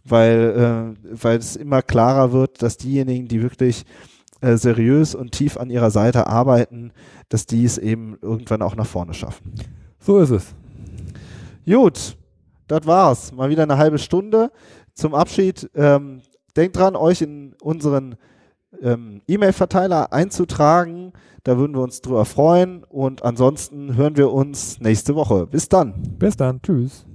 weil, 0.04 0.94
äh, 0.96 1.22
weil 1.22 1.38
es 1.38 1.56
immer 1.56 1.82
klarer 1.82 2.32
wird, 2.32 2.62
dass 2.62 2.78
diejenigen, 2.78 3.28
die 3.28 3.42
wirklich 3.42 3.84
äh, 4.42 4.56
seriös 4.56 5.14
und 5.14 5.32
tief 5.32 5.56
an 5.56 5.70
ihrer 5.70 5.90
Seite 5.90 6.26
arbeiten, 6.26 6.92
dass 7.28 7.46
die 7.46 7.64
es 7.64 7.78
eben 7.78 8.18
irgendwann 8.20 8.60
auch 8.60 8.76
nach 8.76 8.86
vorne 8.86 9.14
schaffen. 9.14 9.54
So 9.98 10.18
ist 10.18 10.30
es. 10.30 10.54
Gut, 11.64 12.16
das 12.66 12.86
war's. 12.86 13.32
Mal 13.32 13.50
wieder 13.50 13.62
eine 13.62 13.78
halbe 13.78 13.98
Stunde. 13.98 14.50
Zum 14.94 15.14
Abschied, 15.14 15.70
ähm, 15.74 16.22
denkt 16.56 16.76
dran, 16.76 16.96
euch 16.96 17.22
in 17.22 17.54
unseren 17.62 18.16
ähm, 18.82 19.22
E-Mail-Verteiler 19.28 20.12
einzutragen. 20.12 21.12
Da 21.44 21.56
würden 21.56 21.76
wir 21.76 21.82
uns 21.82 22.00
drüber 22.00 22.24
freuen. 22.24 22.82
Und 22.84 23.22
ansonsten 23.24 23.96
hören 23.96 24.16
wir 24.16 24.32
uns 24.32 24.80
nächste 24.80 25.14
Woche. 25.14 25.46
Bis 25.46 25.68
dann. 25.68 25.94
Bis 26.18 26.36
dann. 26.36 26.60
Tschüss. 26.62 27.06